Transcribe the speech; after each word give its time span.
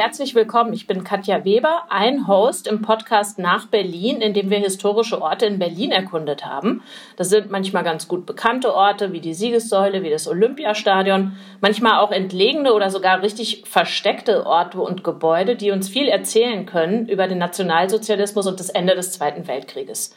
herzlich 0.00 0.34
willkommen. 0.34 0.72
Ich 0.72 0.86
bin 0.86 1.04
Katja 1.04 1.44
Weber, 1.44 1.82
ein 1.90 2.26
Host 2.26 2.66
im 2.66 2.80
Podcast 2.80 3.38
Nach 3.38 3.66
Berlin, 3.66 4.22
in 4.22 4.32
dem 4.32 4.48
wir 4.48 4.56
historische 4.56 5.20
Orte 5.20 5.44
in 5.44 5.58
Berlin 5.58 5.92
erkundet 5.92 6.46
haben. 6.46 6.82
Das 7.16 7.28
sind 7.28 7.50
manchmal 7.50 7.84
ganz 7.84 8.08
gut 8.08 8.24
bekannte 8.24 8.74
Orte 8.74 9.12
wie 9.12 9.20
die 9.20 9.34
Siegessäule, 9.34 10.02
wie 10.02 10.08
das 10.08 10.26
Olympiastadion, 10.26 11.36
manchmal 11.60 11.98
auch 11.98 12.12
entlegene 12.12 12.72
oder 12.72 12.88
sogar 12.88 13.20
richtig 13.20 13.64
versteckte 13.66 14.46
Orte 14.46 14.80
und 14.80 15.04
Gebäude, 15.04 15.54
die 15.54 15.70
uns 15.70 15.90
viel 15.90 16.08
erzählen 16.08 16.64
können 16.64 17.06
über 17.06 17.28
den 17.28 17.36
Nationalsozialismus 17.36 18.46
und 18.46 18.58
das 18.58 18.70
Ende 18.70 18.94
des 18.94 19.12
Zweiten 19.12 19.46
Weltkrieges. 19.48 20.16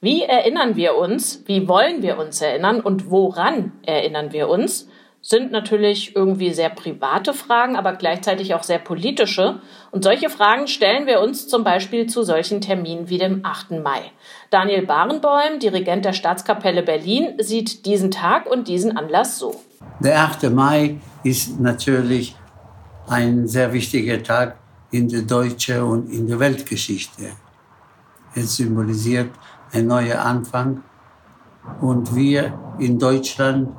Wie 0.00 0.22
erinnern 0.22 0.74
wir 0.74 0.96
uns? 0.96 1.42
Wie 1.44 1.68
wollen 1.68 2.00
wir 2.00 2.18
uns 2.18 2.40
erinnern? 2.40 2.80
Und 2.80 3.10
woran 3.10 3.72
erinnern 3.84 4.32
wir 4.32 4.48
uns? 4.48 4.88
Sind 5.20 5.50
natürlich 5.50 6.14
irgendwie 6.14 6.52
sehr 6.52 6.70
private 6.70 7.34
Fragen, 7.34 7.76
aber 7.76 7.94
gleichzeitig 7.94 8.54
auch 8.54 8.62
sehr 8.62 8.78
politische. 8.78 9.60
Und 9.90 10.04
solche 10.04 10.30
Fragen 10.30 10.68
stellen 10.68 11.06
wir 11.06 11.20
uns 11.20 11.48
zum 11.48 11.64
Beispiel 11.64 12.06
zu 12.06 12.22
solchen 12.22 12.60
Terminen 12.60 13.08
wie 13.08 13.18
dem 13.18 13.44
8. 13.44 13.72
Mai. 13.82 14.12
Daniel 14.50 14.86
Barenbäum, 14.86 15.58
Dirigent 15.60 16.04
der 16.04 16.12
Staatskapelle 16.12 16.82
Berlin, 16.82 17.34
sieht 17.38 17.84
diesen 17.84 18.10
Tag 18.10 18.46
und 18.50 18.68
diesen 18.68 18.96
Anlass 18.96 19.38
so. 19.38 19.60
Der 20.00 20.20
8. 20.20 20.50
Mai 20.50 21.00
ist 21.24 21.60
natürlich 21.60 22.36
ein 23.08 23.48
sehr 23.48 23.72
wichtiger 23.72 24.22
Tag 24.22 24.56
in 24.90 25.08
der 25.08 25.22
deutschen 25.22 25.82
und 25.82 26.10
in 26.10 26.26
der 26.26 26.38
Weltgeschichte. 26.38 27.32
Es 28.34 28.56
symbolisiert 28.56 29.30
ein 29.72 29.86
neuer 29.86 30.20
Anfang 30.20 30.82
und 31.80 32.14
wir 32.14 32.58
in 32.78 32.98
Deutschland 32.98 33.70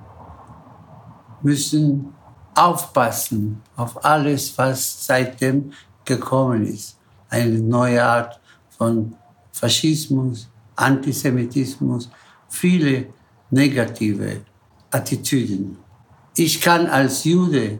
müssen 1.41 2.13
aufpassen 2.55 3.61
auf 3.75 4.03
alles, 4.03 4.57
was 4.57 5.05
seitdem 5.05 5.71
gekommen 6.05 6.65
ist. 6.65 6.97
Eine 7.29 7.59
neue 7.59 8.03
Art 8.03 8.39
von 8.77 9.15
Faschismus, 9.51 10.49
Antisemitismus, 10.75 12.09
viele 12.49 13.07
negative 13.49 14.41
Attitüden. 14.91 15.77
Ich 16.35 16.61
kann 16.61 16.87
als 16.87 17.23
Jude 17.23 17.79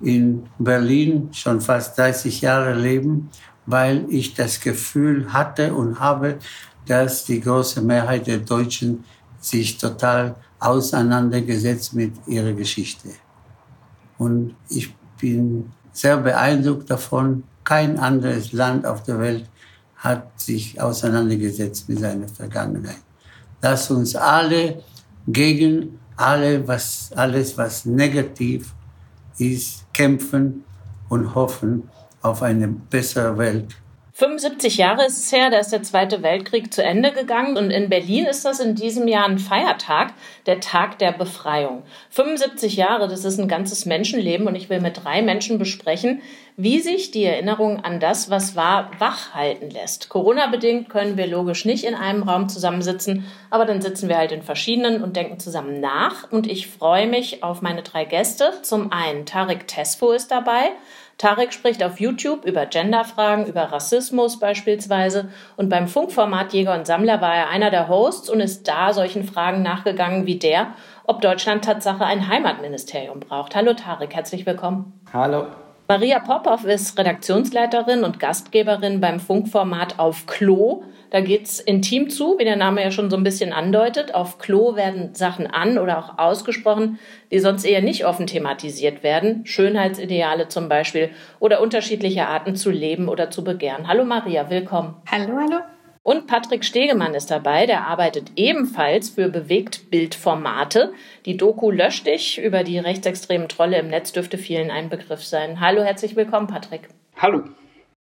in 0.00 0.46
Berlin 0.58 1.28
schon 1.32 1.60
fast 1.60 1.96
30 1.98 2.40
Jahre 2.40 2.74
leben, 2.74 3.30
weil 3.64 4.04
ich 4.08 4.34
das 4.34 4.60
Gefühl 4.60 5.32
hatte 5.32 5.74
und 5.74 5.98
habe, 5.98 6.38
dass 6.86 7.24
die 7.24 7.40
große 7.40 7.82
Mehrheit 7.82 8.26
der 8.26 8.38
Deutschen 8.38 9.04
sich 9.46 9.78
total 9.78 10.34
auseinandergesetzt 10.58 11.94
mit 11.94 12.12
ihrer 12.26 12.52
Geschichte. 12.52 13.10
Und 14.18 14.56
ich 14.68 14.94
bin 15.20 15.70
sehr 15.92 16.16
beeindruckt 16.16 16.90
davon. 16.90 17.44
Kein 17.62 17.98
anderes 17.98 18.52
Land 18.52 18.86
auf 18.86 19.02
der 19.02 19.18
Welt 19.20 19.48
hat 19.96 20.38
sich 20.40 20.80
auseinandergesetzt 20.80 21.88
mit 21.88 22.00
seiner 22.00 22.28
Vergangenheit. 22.28 23.02
Lass 23.62 23.90
uns 23.90 24.14
alle 24.14 24.82
gegen 25.26 25.98
alle, 26.16 26.66
was, 26.66 27.10
alles, 27.14 27.56
was 27.56 27.84
negativ 27.84 28.74
ist, 29.38 29.92
kämpfen 29.92 30.64
und 31.08 31.34
hoffen 31.34 31.88
auf 32.22 32.42
eine 32.42 32.68
bessere 32.68 33.36
Welt 33.38 33.76
75 34.18 34.78
Jahre 34.78 35.04
ist 35.04 35.18
es 35.18 35.30
her, 35.30 35.50
da 35.50 35.58
ist 35.58 35.74
der 35.74 35.82
Zweite 35.82 36.22
Weltkrieg 36.22 36.72
zu 36.72 36.82
Ende 36.82 37.12
gegangen 37.12 37.58
und 37.58 37.70
in 37.70 37.90
Berlin 37.90 38.24
ist 38.24 38.46
das 38.46 38.60
in 38.60 38.74
diesem 38.74 39.08
Jahr 39.08 39.26
ein 39.26 39.38
Feiertag, 39.38 40.14
der 40.46 40.60
Tag 40.60 40.98
der 41.00 41.12
Befreiung. 41.12 41.82
75 42.08 42.76
Jahre, 42.76 43.08
das 43.08 43.26
ist 43.26 43.38
ein 43.38 43.46
ganzes 43.46 43.84
Menschenleben 43.84 44.46
und 44.46 44.54
ich 44.54 44.70
will 44.70 44.80
mit 44.80 45.04
drei 45.04 45.20
Menschen 45.20 45.58
besprechen, 45.58 46.22
wie 46.56 46.80
sich 46.80 47.10
die 47.10 47.24
Erinnerung 47.24 47.84
an 47.84 48.00
das, 48.00 48.30
was 48.30 48.56
war, 48.56 48.90
wach 48.98 49.34
halten 49.34 49.68
lässt. 49.68 50.08
Corona-bedingt 50.08 50.88
können 50.88 51.18
wir 51.18 51.26
logisch 51.26 51.66
nicht 51.66 51.84
in 51.84 51.94
einem 51.94 52.22
Raum 52.22 52.48
zusammensitzen, 52.48 53.26
aber 53.50 53.66
dann 53.66 53.82
sitzen 53.82 54.08
wir 54.08 54.16
halt 54.16 54.32
in 54.32 54.40
verschiedenen 54.40 55.02
und 55.02 55.14
denken 55.16 55.38
zusammen 55.38 55.78
nach 55.78 56.32
und 56.32 56.46
ich 56.46 56.68
freue 56.68 57.06
mich 57.06 57.42
auf 57.42 57.60
meine 57.60 57.82
drei 57.82 58.06
Gäste. 58.06 58.54
Zum 58.62 58.92
einen 58.92 59.26
Tarek 59.26 59.68
Tesfo 59.68 60.12
ist 60.12 60.30
dabei. 60.30 60.70
Tarek 61.18 61.52
spricht 61.52 61.82
auf 61.82 61.98
YouTube 61.98 62.44
über 62.44 62.66
Genderfragen, 62.66 63.46
über 63.46 63.62
Rassismus 63.64 64.38
beispielsweise. 64.38 65.30
Und 65.56 65.70
beim 65.70 65.88
Funkformat 65.88 66.52
Jäger 66.52 66.74
und 66.74 66.86
Sammler 66.86 67.20
war 67.20 67.34
er 67.34 67.48
einer 67.48 67.70
der 67.70 67.88
Hosts 67.88 68.28
und 68.28 68.40
ist 68.40 68.68
da 68.68 68.92
solchen 68.92 69.24
Fragen 69.24 69.62
nachgegangen 69.62 70.26
wie 70.26 70.38
der, 70.38 70.74
ob 71.04 71.22
Deutschland 71.22 71.64
Tatsache 71.64 72.04
ein 72.04 72.28
Heimatministerium 72.28 73.20
braucht. 73.20 73.54
Hallo 73.54 73.72
Tarek, 73.72 74.14
herzlich 74.14 74.44
willkommen. 74.44 74.92
Hallo. 75.12 75.46
Maria 75.88 76.18
Popov 76.18 76.64
ist 76.64 76.98
Redaktionsleiterin 76.98 78.02
und 78.02 78.18
Gastgeberin 78.18 79.00
beim 79.00 79.20
Funkformat 79.20 80.00
Auf 80.00 80.26
Klo. 80.26 80.82
Da 81.10 81.20
geht's 81.20 81.60
intim 81.60 82.10
zu, 82.10 82.40
wie 82.40 82.44
der 82.44 82.56
Name 82.56 82.82
ja 82.82 82.90
schon 82.90 83.08
so 83.08 83.16
ein 83.16 83.22
bisschen 83.22 83.52
andeutet. 83.52 84.12
Auf 84.12 84.38
Klo 84.38 84.74
werden 84.74 85.14
Sachen 85.14 85.46
an 85.46 85.78
oder 85.78 85.98
auch 85.98 86.18
ausgesprochen, 86.18 86.98
die 87.30 87.38
sonst 87.38 87.64
eher 87.64 87.82
nicht 87.82 88.04
offen 88.04 88.26
thematisiert 88.26 89.04
werden. 89.04 89.46
Schönheitsideale 89.46 90.48
zum 90.48 90.68
Beispiel 90.68 91.10
oder 91.38 91.60
unterschiedliche 91.60 92.26
Arten 92.26 92.56
zu 92.56 92.70
leben 92.70 93.08
oder 93.08 93.30
zu 93.30 93.44
begehren. 93.44 93.86
Hallo 93.86 94.04
Maria, 94.04 94.50
willkommen. 94.50 94.96
Hallo, 95.08 95.38
hallo. 95.38 95.60
Und 96.06 96.28
Patrick 96.28 96.64
Stegemann 96.64 97.14
ist 97.14 97.32
dabei, 97.32 97.66
der 97.66 97.88
arbeitet 97.88 98.30
ebenfalls 98.36 99.10
für 99.10 99.28
Bewegtbildformate. 99.28 100.92
Die 101.24 101.36
Doku 101.36 101.72
Lösch 101.72 102.04
dich 102.04 102.40
über 102.40 102.62
die 102.62 102.78
rechtsextremen 102.78 103.48
Trolle 103.48 103.80
im 103.80 103.88
Netz 103.88 104.12
dürfte 104.12 104.38
vielen 104.38 104.70
ein 104.70 104.88
Begriff 104.88 105.24
sein. 105.24 105.58
Hallo, 105.58 105.82
herzlich 105.82 106.14
willkommen, 106.14 106.46
Patrick. 106.46 106.82
Hallo. 107.16 107.42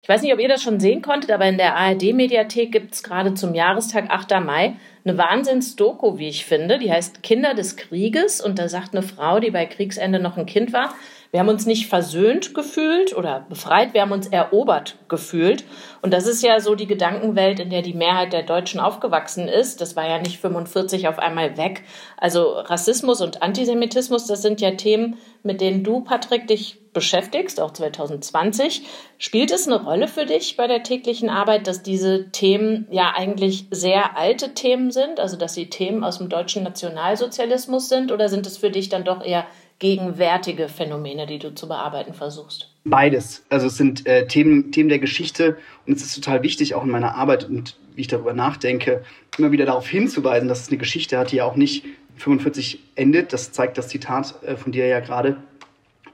Ich 0.01 0.07
weiß 0.07 0.21
nicht, 0.21 0.31
ob 0.33 0.39
ihr 0.39 0.47
das 0.47 0.63
schon 0.63 0.79
sehen 0.79 1.01
konntet, 1.01 1.29
aber 1.29 1.45
in 1.45 1.57
der 1.57 1.75
ARD-Mediathek 1.75 2.71
gibt 2.71 2.93
es 2.93 3.03
gerade 3.03 3.33
zum 3.33 3.53
Jahrestag 3.53 4.09
8. 4.09 4.31
Mai 4.45 4.77
eine 5.03 5.17
Wahnsinns-Doku, 5.17 6.17
wie 6.17 6.29
ich 6.29 6.45
finde. 6.45 6.79
Die 6.79 6.93
heißt 6.93 7.21
Kinder 7.21 7.53
des 7.53 7.75
Krieges 7.75 8.39
und 8.39 8.59
da 8.59 8.69
sagt 8.69 8.95
eine 8.95 9.03
Frau, 9.03 9.41
die 9.41 9.51
bei 9.51 9.65
Kriegsende 9.65 10.19
noch 10.19 10.38
ein 10.38 10.45
Kind 10.45 10.71
war, 10.71 10.93
wir 11.31 11.40
haben 11.40 11.50
uns 11.50 11.67
nicht 11.67 11.88
versöhnt 11.88 12.56
gefühlt 12.56 13.16
oder 13.16 13.45
befreit, 13.47 13.94
wir 13.94 14.01
haben 14.01 14.12
uns 14.12 14.28
erobert 14.28 14.97
gefühlt. 15.09 15.63
Und 16.01 16.12
das 16.12 16.25
ist 16.25 16.41
ja 16.41 16.59
so 16.59 16.73
die 16.73 16.88
Gedankenwelt, 16.88 17.59
in 17.59 17.69
der 17.69 17.84
die 17.84 17.94
Mehrheit 17.94 18.34
der 18.34 18.41
Deutschen 18.41 18.79
aufgewachsen 18.79 19.47
ist. 19.47 19.79
Das 19.79 19.95
war 19.95 20.07
ja 20.07 20.18
nicht 20.18 20.39
45 20.39 21.07
auf 21.07 21.19
einmal 21.19 21.56
weg. 21.56 21.84
Also 22.18 22.53
Rassismus 22.53 23.22
und 23.22 23.44
Antisemitismus, 23.44 24.25
das 24.25 24.41
sind 24.41 24.59
ja 24.59 24.72
Themen, 24.72 25.18
mit 25.44 25.62
denen 25.62 25.84
du, 25.84 26.01
Patrick, 26.01 26.47
dich 26.47 26.79
beschäftigst, 26.94 27.62
auch 27.62 27.72
2020. 27.72 28.81
Spielt 29.19 29.51
es 29.51 29.68
eine 29.68 29.84
Rolle 29.84 30.07
für 30.07 30.25
dich 30.25 30.57
bei 30.57 30.66
der 30.66 30.81
täglichen 30.81 31.29
Arbeit, 31.29 31.68
dass 31.68 31.84
diese 31.84 32.31
Themen 32.31 32.88
ja 32.89 33.13
eigentlich 33.16 33.68
sehr 33.69 34.18
alte 34.18 34.56
Themen 34.56 34.89
sind, 34.89 35.19
also 35.19 35.38
dass 35.38 35.53
sie 35.53 35.69
Themen 35.69 36.03
aus 36.03 36.18
dem 36.18 36.29
deutschen 36.29 36.63
Nationalsozialismus 36.63 37.88
sind, 37.88 38.12
oder 38.12 38.29
sind 38.29 38.47
es 38.47 38.57
für 38.57 38.72
dich 38.72 38.89
dann 38.89 39.03
doch 39.03 39.23
eher 39.23 39.45
gegenwärtige 39.79 40.67
Phänomene, 40.67 41.25
die 41.25 41.40
du 41.40 41.56
zu 41.56 41.67
bearbeiten 41.67 42.13
versuchst? 42.13 42.69
Beides. 42.84 43.45
Also 43.50 43.67
es 43.67 43.78
sind 43.78 44.06
äh, 44.06 44.28
Themen, 44.28 44.72
Themen 44.72 44.90
der 44.90 45.00
Geschichte 45.00 45.57
und 45.88 45.95
es 45.95 46.03
ist 46.03 46.16
total 46.16 46.44
wichtig, 46.44 46.75
auch 46.75 46.84
in 46.84 46.91
meiner 46.91 47.16
Arbeit 47.16 47.50
und 47.50 47.78
wie 47.95 48.01
ich 48.01 48.07
darüber 48.07 48.34
nachdenke, 48.34 49.03
immer 49.38 49.51
wieder 49.51 49.66
darauf 49.66 49.88
hinzuweisen, 49.88 50.47
dass 50.47 50.62
es 50.62 50.68
eine 50.69 50.78
Geschichte 50.78 51.18
hat, 51.18 51.31
die 51.31 51.38
ja 51.38 51.45
auch 51.45 51.56
nicht 51.56 51.85
45 52.18 52.79
endet. 52.95 53.34
Das 53.34 53.51
zeigt 53.51 53.78
das 53.78 53.88
Zitat 53.88 54.35
äh, 54.44 54.57
von 54.57 54.72
dir 54.72 54.85
ja 54.85 55.00
gerade. 55.00 55.38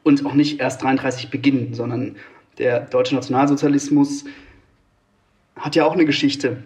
Und 0.04 0.24
auch 0.26 0.34
nicht 0.34 0.60
erst 0.60 0.84
33 0.84 1.32
beginnen, 1.32 1.74
sondern 1.74 2.16
der 2.60 2.82
deutsche 2.82 3.16
Nationalsozialismus 3.16 4.26
hat 5.56 5.76
ja 5.76 5.86
auch 5.86 5.94
eine 5.94 6.06
Geschichte. 6.06 6.64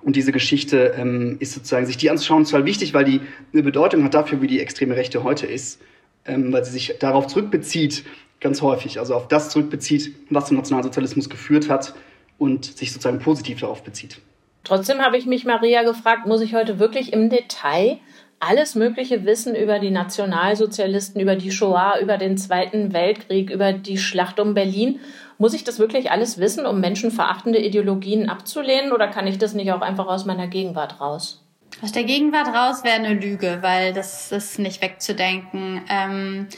Und 0.00 0.16
diese 0.16 0.32
Geschichte 0.32 0.94
ähm, 0.96 1.36
ist 1.40 1.52
sozusagen, 1.52 1.84
sich 1.84 1.98
die 1.98 2.08
anzuschauen, 2.08 2.44
total 2.44 2.64
wichtig, 2.64 2.94
weil 2.94 3.04
die 3.04 3.20
eine 3.52 3.62
Bedeutung 3.62 4.04
hat 4.04 4.14
dafür, 4.14 4.40
wie 4.40 4.46
die 4.46 4.60
extreme 4.60 4.96
Rechte 4.96 5.22
heute 5.22 5.46
ist 5.46 5.82
ähm, 6.28 6.52
weil 6.52 6.64
sie 6.64 6.72
sich 6.72 6.96
darauf 7.00 7.26
zurückbezieht, 7.26 8.04
ganz 8.40 8.62
häufig, 8.62 8.98
also 9.00 9.14
auf 9.14 9.28
das 9.28 9.50
zurückbezieht, 9.50 10.14
was 10.30 10.46
zum 10.46 10.56
Nationalsozialismus 10.56 11.28
geführt 11.28 11.68
hat 11.68 11.94
und 12.38 12.64
sich 12.64 12.92
sozusagen 12.92 13.18
positiv 13.18 13.60
darauf 13.60 13.82
bezieht. 13.82 14.20
Trotzdem 14.64 15.00
habe 15.00 15.16
ich 15.16 15.26
mich, 15.26 15.44
Maria, 15.44 15.82
gefragt, 15.82 16.26
muss 16.26 16.40
ich 16.40 16.54
heute 16.54 16.78
wirklich 16.78 17.12
im 17.12 17.30
Detail 17.30 17.98
alles 18.40 18.76
mögliche 18.76 19.24
Wissen 19.24 19.56
über 19.56 19.80
die 19.80 19.90
Nationalsozialisten, 19.90 21.20
über 21.20 21.34
die 21.34 21.50
Shoah, 21.50 21.98
über 22.00 22.18
den 22.18 22.38
Zweiten 22.38 22.92
Weltkrieg, 22.92 23.50
über 23.50 23.72
die 23.72 23.98
Schlacht 23.98 24.38
um 24.38 24.54
Berlin. 24.54 25.00
Muss 25.38 25.54
ich 25.54 25.64
das 25.64 25.78
wirklich 25.78 26.10
alles 26.10 26.38
wissen, 26.38 26.66
um 26.66 26.80
menschenverachtende 26.80 27.58
Ideologien 27.58 28.28
abzulehnen 28.28 28.92
oder 28.92 29.08
kann 29.08 29.26
ich 29.26 29.38
das 29.38 29.54
nicht 29.54 29.72
auch 29.72 29.80
einfach 29.80 30.06
aus 30.06 30.24
meiner 30.24 30.46
Gegenwart 30.46 31.00
raus? 31.00 31.44
Aus 31.82 31.92
der 31.92 32.04
Gegenwart 32.04 32.48
raus 32.48 32.82
wäre 32.82 32.96
eine 32.96 33.14
Lüge, 33.14 33.58
weil 33.60 33.92
das 33.92 34.32
ist 34.32 34.58
nicht 34.58 34.82
wegzudenken. 34.82 35.82
Ähm, 35.88 36.48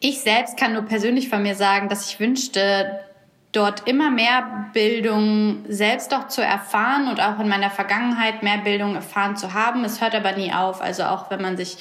ich 0.00 0.20
selbst 0.20 0.58
kann 0.58 0.74
nur 0.74 0.82
persönlich 0.82 1.28
von 1.28 1.42
mir 1.42 1.54
sagen, 1.54 1.88
dass 1.88 2.10
ich 2.10 2.20
wünschte, 2.20 3.00
dort 3.52 3.88
immer 3.88 4.10
mehr 4.10 4.68
Bildung 4.74 5.64
selbst 5.66 6.12
auch 6.12 6.28
zu 6.28 6.42
erfahren 6.42 7.08
und 7.08 7.20
auch 7.20 7.40
in 7.40 7.48
meiner 7.48 7.70
Vergangenheit 7.70 8.42
mehr 8.42 8.58
Bildung 8.58 8.94
erfahren 8.94 9.36
zu 9.36 9.54
haben. 9.54 9.82
Es 9.84 10.02
hört 10.02 10.14
aber 10.14 10.32
nie 10.32 10.52
auf. 10.52 10.82
Also 10.82 11.04
auch 11.04 11.30
wenn 11.30 11.40
man 11.40 11.56
sich 11.56 11.78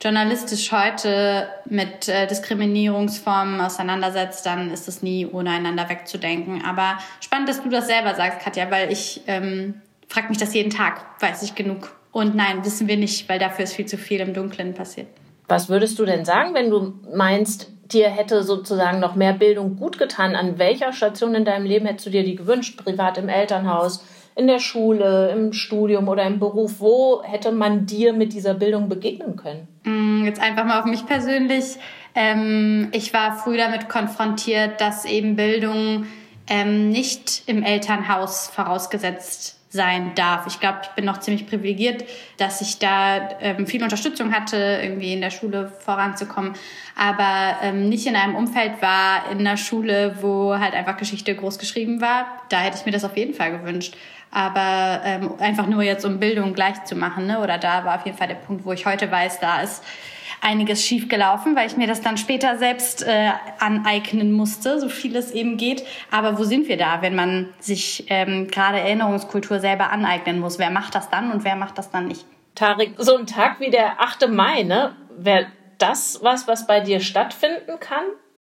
journalistisch 0.00 0.70
heute 0.70 1.48
mit 1.64 2.08
äh, 2.08 2.28
Diskriminierungsformen 2.28 3.60
auseinandersetzt, 3.60 4.46
dann 4.46 4.70
ist 4.70 4.86
es 4.86 5.02
nie 5.02 5.26
ohne 5.26 5.50
einander 5.50 5.88
wegzudenken. 5.88 6.64
Aber 6.64 6.98
spannend, 7.20 7.48
dass 7.48 7.62
du 7.62 7.68
das 7.68 7.88
selber 7.88 8.14
sagst, 8.14 8.38
Katja, 8.38 8.70
weil 8.70 8.92
ich 8.92 9.22
ähm, 9.26 9.82
frage 10.08 10.28
mich 10.28 10.38
das 10.38 10.54
jeden 10.54 10.70
Tag, 10.70 11.04
weiß 11.20 11.42
ich 11.42 11.56
genug. 11.56 11.97
Und 12.12 12.34
nein, 12.34 12.64
wissen 12.64 12.88
wir 12.88 12.96
nicht, 12.96 13.28
weil 13.28 13.38
dafür 13.38 13.64
ist 13.64 13.74
viel 13.74 13.86
zu 13.86 13.98
viel 13.98 14.20
im 14.20 14.34
Dunkeln 14.34 14.74
passiert. 14.74 15.08
Was 15.46 15.68
würdest 15.68 15.98
du 15.98 16.04
denn 16.04 16.24
sagen, 16.24 16.54
wenn 16.54 16.70
du 16.70 16.94
meinst, 17.14 17.70
dir 17.92 18.08
hätte 18.08 18.42
sozusagen 18.42 19.00
noch 19.00 19.14
mehr 19.14 19.32
Bildung 19.32 19.76
gut 19.76 19.98
getan? 19.98 20.36
An 20.36 20.58
welcher 20.58 20.92
Station 20.92 21.34
in 21.34 21.44
deinem 21.44 21.64
Leben 21.64 21.86
hättest 21.86 22.06
du 22.06 22.10
dir 22.10 22.24
die 22.24 22.36
gewünscht? 22.36 22.82
Privat 22.82 23.18
im 23.18 23.28
Elternhaus, 23.28 24.04
in 24.36 24.46
der 24.46 24.58
Schule, 24.58 25.30
im 25.30 25.52
Studium 25.52 26.08
oder 26.08 26.24
im 26.26 26.38
Beruf? 26.38 26.80
Wo 26.80 27.22
hätte 27.22 27.50
man 27.50 27.86
dir 27.86 28.12
mit 28.12 28.32
dieser 28.34 28.54
Bildung 28.54 28.88
begegnen 28.88 29.36
können? 29.36 29.68
Mm, 29.84 30.24
jetzt 30.26 30.40
einfach 30.40 30.64
mal 30.64 30.80
auf 30.80 30.86
mich 30.86 31.06
persönlich. 31.06 31.76
Ähm, 32.14 32.88
ich 32.92 33.14
war 33.14 33.36
früh 33.36 33.56
damit 33.56 33.88
konfrontiert, 33.88 34.80
dass 34.80 35.04
eben 35.04 35.36
Bildung 35.36 36.06
ähm, 36.48 36.90
nicht 36.90 37.42
im 37.46 37.62
Elternhaus 37.62 38.48
vorausgesetzt 38.48 39.57
sein 39.70 40.14
darf. 40.14 40.46
Ich 40.46 40.60
glaube, 40.60 40.78
ich 40.82 40.88
bin 40.90 41.04
noch 41.04 41.18
ziemlich 41.20 41.46
privilegiert, 41.46 42.04
dass 42.38 42.60
ich 42.60 42.78
da 42.78 43.28
ähm, 43.40 43.66
viel 43.66 43.82
Unterstützung 43.82 44.32
hatte, 44.32 44.80
irgendwie 44.82 45.12
in 45.12 45.20
der 45.20 45.30
Schule 45.30 45.70
voranzukommen, 45.80 46.54
aber 46.96 47.56
ähm, 47.62 47.88
nicht 47.88 48.06
in 48.06 48.16
einem 48.16 48.34
Umfeld 48.34 48.80
war, 48.80 49.30
in 49.30 49.40
einer 49.40 49.56
Schule, 49.56 50.16
wo 50.20 50.58
halt 50.58 50.74
einfach 50.74 50.96
Geschichte 50.96 51.34
groß 51.34 51.58
geschrieben 51.58 52.00
war. 52.00 52.26
Da 52.48 52.60
hätte 52.60 52.78
ich 52.78 52.86
mir 52.86 52.92
das 52.92 53.04
auf 53.04 53.16
jeden 53.16 53.34
Fall 53.34 53.50
gewünscht. 53.50 53.94
Aber 54.30 55.00
ähm, 55.04 55.34
einfach 55.38 55.66
nur 55.66 55.82
jetzt, 55.82 56.04
um 56.04 56.18
Bildung 56.18 56.52
gleich 56.52 56.84
zu 56.84 56.94
machen, 56.96 57.26
ne? 57.26 57.40
oder 57.40 57.56
da 57.56 57.84
war 57.84 57.96
auf 57.96 58.04
jeden 58.04 58.16
Fall 58.16 58.28
der 58.28 58.34
Punkt, 58.34 58.64
wo 58.64 58.72
ich 58.72 58.84
heute 58.84 59.10
weiß, 59.10 59.40
da 59.40 59.62
ist 59.62 59.82
einiges 60.40 60.84
schiefgelaufen, 60.84 61.56
weil 61.56 61.66
ich 61.66 61.76
mir 61.76 61.86
das 61.86 62.00
dann 62.00 62.16
später 62.16 62.58
selbst 62.58 63.06
äh, 63.06 63.30
aneignen 63.58 64.32
musste, 64.32 64.80
so 64.80 64.88
viel 64.88 65.16
es 65.16 65.30
eben 65.30 65.56
geht. 65.56 65.84
Aber 66.10 66.38
wo 66.38 66.44
sind 66.44 66.68
wir 66.68 66.76
da, 66.76 67.02
wenn 67.02 67.14
man 67.14 67.48
sich 67.60 68.06
ähm, 68.08 68.48
gerade 68.48 68.80
Erinnerungskultur 68.80 69.60
selber 69.60 69.90
aneignen 69.90 70.40
muss? 70.40 70.58
Wer 70.58 70.70
macht 70.70 70.94
das 70.94 71.10
dann 71.10 71.30
und 71.32 71.44
wer 71.44 71.56
macht 71.56 71.78
das 71.78 71.90
dann 71.90 72.08
nicht? 72.08 72.24
Tarik, 72.54 72.94
so 72.98 73.16
ein 73.16 73.26
Tag 73.26 73.60
wie 73.60 73.70
der 73.70 74.00
8. 74.00 74.28
Mai, 74.28 74.62
ne? 74.62 74.94
Wäre 75.16 75.46
das 75.78 76.20
was, 76.22 76.48
was 76.48 76.66
bei 76.66 76.80
dir 76.80 77.00
stattfinden 77.00 77.78
kann? 77.80 78.04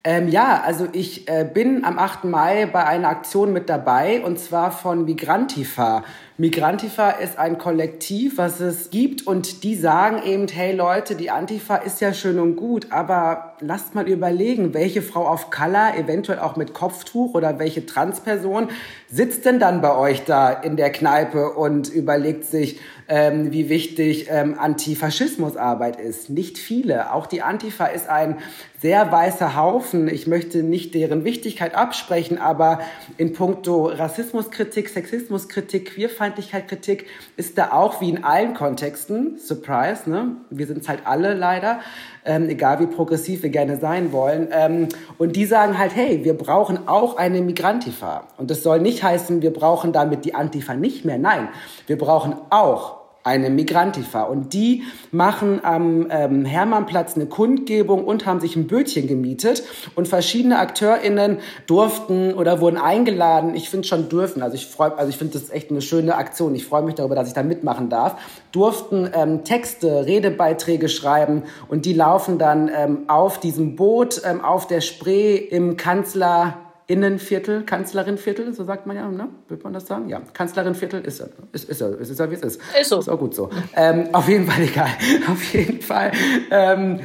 Ähm, 0.05 0.29
ja, 0.29 0.63
also 0.65 0.89
ich 0.93 1.29
äh, 1.29 1.49
bin 1.53 1.85
am 1.85 1.99
8. 1.99 2.25
Mai 2.25 2.67
bei 2.67 2.85
einer 2.85 3.09
Aktion 3.09 3.53
mit 3.53 3.69
dabei 3.69 4.23
und 4.23 4.39
zwar 4.39 4.71
von 4.71 5.05
Migrantifa. 5.05 6.05
Migrantifa 6.41 7.11
ist 7.11 7.37
ein 7.37 7.59
Kollektiv, 7.59 8.39
was 8.39 8.61
es 8.61 8.91
gibt 8.91 9.27
und 9.27 9.65
die 9.65 9.75
sagen 9.75 10.23
eben, 10.25 10.47
hey 10.47 10.73
Leute, 10.73 11.17
die 11.17 11.31
Antifa 11.31 11.75
ist 11.75 12.01
ja 12.01 12.15
schön 12.15 12.39
und 12.39 12.55
gut, 12.55 12.93
aber 12.93 13.57
lasst 13.59 13.97
mal 13.97 14.09
überlegen, 14.09 14.73
welche 14.73 15.03
Frau 15.03 15.27
auf 15.27 15.51
Color, 15.51 15.97
eventuell 15.97 16.39
auch 16.39 16.55
mit 16.55 16.75
Kopftuch 16.75 17.35
oder 17.35 17.59
welche 17.59 17.87
Transperson 17.87 18.69
sitzt 19.09 19.47
denn 19.47 19.59
dann 19.59 19.81
bei 19.81 19.97
euch 19.97 20.27
da 20.27 20.53
in 20.53 20.77
der 20.77 20.93
Kneipe 20.93 21.55
und 21.55 21.89
überlegt 21.89 22.45
sich, 22.45 22.79
ähm, 23.09 23.53
wie 23.53 23.71
wichtig 23.71 24.29
ähm, 24.31 24.59
Antifaschismusarbeit 24.59 25.99
ist. 25.99 26.29
Nicht 26.29 26.59
viele. 26.59 27.13
Auch 27.15 27.27
die 27.27 27.41
Antifa 27.41 27.87
ist 27.87 28.09
ein 28.09 28.37
sehr 28.81 29.11
weißer 29.11 29.57
Haufen. 29.57 30.09
Ich 30.09 30.27
möchte 30.27 30.63
nicht 30.63 30.95
deren 30.95 31.25
Wichtigkeit 31.25 31.75
absprechen, 31.75 32.39
aber 32.39 32.81
in 33.17 33.33
puncto 33.33 33.87
Rassismuskritik, 33.87 34.91
Sexismuskritik, 34.91 35.97
Queerfeindlichkeitkritik 36.29 37.07
ist 37.37 37.59
da 37.59 37.73
auch 37.73 38.01
wie 38.01 38.11
in 38.11 38.25
allen 38.25 38.55
Kontexten, 38.55 39.39
Surprise, 39.39 40.09
ne? 40.09 40.37
wir 40.51 40.67
sind 40.67 40.83
es 40.83 40.89
halt 40.89 41.01
alle 41.05 41.35
leider, 41.35 41.81
ähm, 42.25 42.49
egal 42.49 42.81
wie 42.81 42.87
progressiv 42.87 43.43
wir 43.43 43.51
gerne 43.51 43.79
sein 43.79 44.13
wollen. 44.13 44.49
Ähm, 44.53 44.89
und 45.19 45.37
die 45.37 45.47
sagen 45.47 45.79
halt, 45.79 45.95
hey, 45.95 46.25
wir 46.25 46.35
brauchen 46.35 46.89
auch 46.89 47.17
eine 47.17 47.41
Migrantifa. 47.41 48.29
Und 48.37 48.51
das 48.51 48.63
soll 48.63 48.81
nicht 48.81 49.03
heißen, 49.03 49.43
wir 49.43 49.53
brauchen 49.53 49.93
damit 49.93 50.25
die 50.25 50.35
Antifa 50.35 50.75
nicht 50.75 51.05
mehr. 51.05 51.19
Nein, 51.19 51.49
wir 51.87 51.99
brauchen 51.99 52.35
auch 52.51 52.98
eine 53.29 53.51
Migrantifa. 53.51 54.23
Und 54.23 54.53
die 54.53 54.83
machen 55.13 55.61
am 55.63 56.09
ähm, 56.11 56.45
Hermannplatz 56.45 57.15
eine 57.15 57.27
Kundgebung 57.27 58.05
und 58.05 58.27
haben 58.27 58.41
sich 58.41 58.57
ein 58.57 58.67
Bötchen 58.67 59.07
gemietet. 59.07 59.63
Und 59.95 60.09
verschiedene 60.09 60.59
AkteurInnen 60.59 61.39
durften 61.67 62.35
oder 62.35 62.61
wurden 62.61 62.79
eingeladen. 62.79 63.55
Ich 63.55 63.71
finde 63.71 63.87
schon 63.87 64.09
dürfen. 64.09 64.43
Also 64.43 64.57
ich 64.57 64.67
freue, 64.67 64.97
also 64.97 65.11
ich 65.11 65.17
finde 65.17 65.39
das 65.39 65.51
echt 65.51 65.71
eine 65.71 65.83
schöne 65.83 66.17
Aktion. 66.17 66.55
Ich 66.55 66.65
freue 66.65 66.83
mich 66.83 66.95
darüber, 66.95 67.15
dass 67.15 67.29
ich 67.29 67.35
da 67.35 67.43
mitmachen 67.43 67.89
darf. 67.89 68.17
Durften 68.53 69.11
ähm, 69.13 69.45
Texte, 69.45 70.07
Redebeiträge 70.07 70.89
schreiben 70.89 71.43
und 71.69 71.85
die 71.85 71.93
laufen 71.93 72.39
dann 72.39 72.71
ähm, 72.75 73.05
auf 73.09 73.39
diesem 73.39 73.77
Boot 73.77 74.23
ähm, 74.25 74.45
auf 74.45 74.67
der 74.67 74.81
Spree 74.81 75.37
im 75.37 75.77
Kanzler 75.77 76.68
Innenviertel, 76.89 77.65
Kanzlerinviertel, 77.65 78.55
so 78.55 78.65
sagt 78.65 78.87
man 78.87 78.97
ja, 78.97 79.07
ne? 79.09 79.29
Wird 79.49 79.63
man 79.63 79.75
das 79.75 79.87
sagen? 79.87 80.09
Ja, 80.09 80.23
Kanzlerinviertel 80.33 81.03
ist 81.03 81.21
er. 81.21 81.29
Ist, 81.53 81.69
ist 81.69 81.83
er, 81.83 81.99
ist, 81.99 82.09
ist 82.09 82.19
er, 82.19 82.31
wie 82.31 82.35
es 82.35 82.41
ist. 82.41 82.61
Ist 82.81 82.89
so. 82.89 82.99
Ist 82.99 83.11
auch 83.11 83.19
gut 83.19 83.35
so. 83.35 83.51
Ähm, 83.77 84.09
auf 84.13 84.27
jeden 84.27 84.47
Fall 84.47 84.63
egal. 84.63 84.89
Auf 85.31 85.53
jeden 85.53 85.83
Fall 85.83 86.13
ähm, 86.51 87.01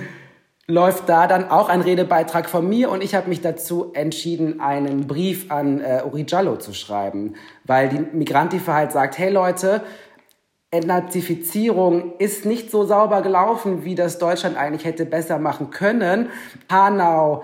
läuft 0.67 1.09
da 1.09 1.27
dann 1.27 1.49
auch 1.49 1.67
ein 1.67 1.81
Redebeitrag 1.81 2.49
von 2.49 2.67
mir 2.67 2.89
und 2.91 3.03
ich 3.03 3.13
habe 3.13 3.27
mich 3.27 3.41
dazu 3.41 3.91
entschieden, 3.93 4.61
einen 4.61 5.05
Brief 5.05 5.51
an 5.51 5.81
äh, 5.81 6.01
Uri 6.05 6.23
Giallo 6.23 6.55
zu 6.55 6.73
schreiben, 6.73 7.33
weil 7.65 7.89
die 7.89 7.99
Migrantifa 7.99 8.73
halt 8.73 8.93
sagt, 8.93 9.17
hey 9.17 9.29
Leute, 9.29 9.81
Entnazifizierung 10.71 12.13
ist 12.19 12.45
nicht 12.45 12.71
so 12.71 12.85
sauber 12.85 13.21
gelaufen, 13.21 13.83
wie 13.83 13.95
das 13.95 14.17
Deutschland 14.17 14.55
eigentlich 14.55 14.85
hätte 14.85 15.05
besser 15.05 15.39
machen 15.39 15.71
können. 15.71 16.29
Hanau, 16.71 17.43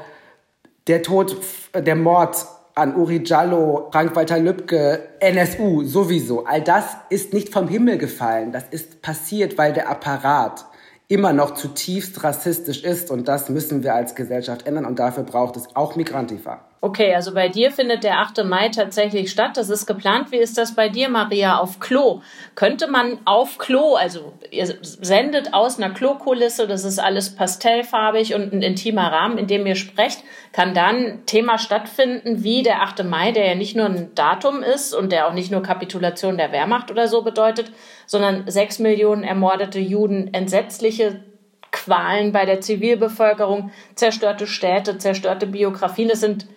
der 0.88 1.04
Tod, 1.04 1.38
der 1.74 1.96
Mord 1.96 2.46
an 2.76 2.96
Uri 2.96 3.22
Jallo, 3.26 3.90
Frank-Walter 3.92 4.40
Lübcke, 4.40 5.10
NSU 5.20 5.84
sowieso. 5.84 6.46
All 6.46 6.62
das 6.62 6.86
ist 7.10 7.34
nicht 7.34 7.50
vom 7.50 7.68
Himmel 7.68 7.98
gefallen. 7.98 8.52
Das 8.52 8.64
ist 8.72 9.02
passiert, 9.02 9.58
weil 9.58 9.74
der 9.74 9.90
Apparat 9.90 10.66
immer 11.10 11.34
noch 11.34 11.56
zutiefst 11.56 12.24
rassistisch 12.24 12.84
ist. 12.84 13.12
Und 13.12 13.28
das 13.28 13.50
müssen 13.50 13.84
wir 13.84 13.96
als 13.96 14.16
Gesellschaft 14.16 14.66
ändern. 14.66 14.86
Und 14.86 15.00
dafür 15.00 15.24
braucht 15.24 15.58
es 15.58 15.76
auch 15.76 15.96
Migrantifa. 15.96 16.62
Okay, 16.82 17.14
also 17.14 17.34
bei 17.34 17.50
dir 17.50 17.72
findet 17.72 18.06
der 18.06 18.20
8. 18.20 18.46
Mai 18.46 18.70
tatsächlich 18.70 19.30
statt. 19.32 19.58
Das 19.58 19.70
ist 19.70 19.86
geplant. 19.86 20.32
Wie 20.32 20.38
ist 20.38 20.58
das 20.58 20.76
bei 20.76 20.88
dir, 20.88 21.10
Maria, 21.10 21.58
auf 21.58 21.82
Klo? 21.82 22.22
Könnte 22.56 22.88
man 22.88 23.20
auf 23.26 23.58
Klo, 23.58 23.96
also 23.96 24.32
ihr 24.50 24.66
sendet 24.82 25.54
aus 25.54 25.78
einer 25.78 25.94
Klokulisse, 25.94 26.68
das 26.68 26.86
ist 26.86 26.98
alles 26.98 27.36
pastellfarbig 27.36 28.34
und 28.34 28.54
ein 28.54 28.62
intimer 28.62 29.12
Rahmen, 29.12 29.38
in 29.38 29.48
dem 29.48 29.68
ihr 29.68 29.76
sprecht, 29.76 30.24
kann 30.54 30.74
dann 30.74 31.26
Thema 31.26 31.58
stattfinden 31.58 32.44
wie 32.44 32.64
der 32.64 32.82
8. 32.82 33.04
Mai, 33.04 33.34
der 33.34 33.46
ja 33.46 33.56
nicht 33.56 33.76
nur 33.76 33.88
ein 33.88 34.16
Datum 34.16 34.64
ist 34.64 34.94
und 34.94 35.12
der 35.12 35.28
auch 35.28 35.34
nicht 35.34 35.52
nur 35.52 35.62
Kapitulation 35.62 36.38
der 36.38 36.54
Wehrmacht 36.54 36.92
oder 36.92 37.10
so 37.10 37.24
bedeutet, 37.24 37.74
sondern 38.06 38.50
sechs 38.50 38.80
Millionen 38.80 39.24
ermordete 39.24 39.80
Juden, 39.80 40.34
entsetzliche 40.34 41.26
Qualen 41.72 42.32
bei 42.32 42.46
der 42.46 42.62
Zivilbevölkerung, 42.62 43.72
zerstörte 43.96 44.48
Städte, 44.48 44.98
zerstörte 44.98 45.46
Biografien. 45.46 46.08
Das 46.08 46.22
sind 46.22 46.48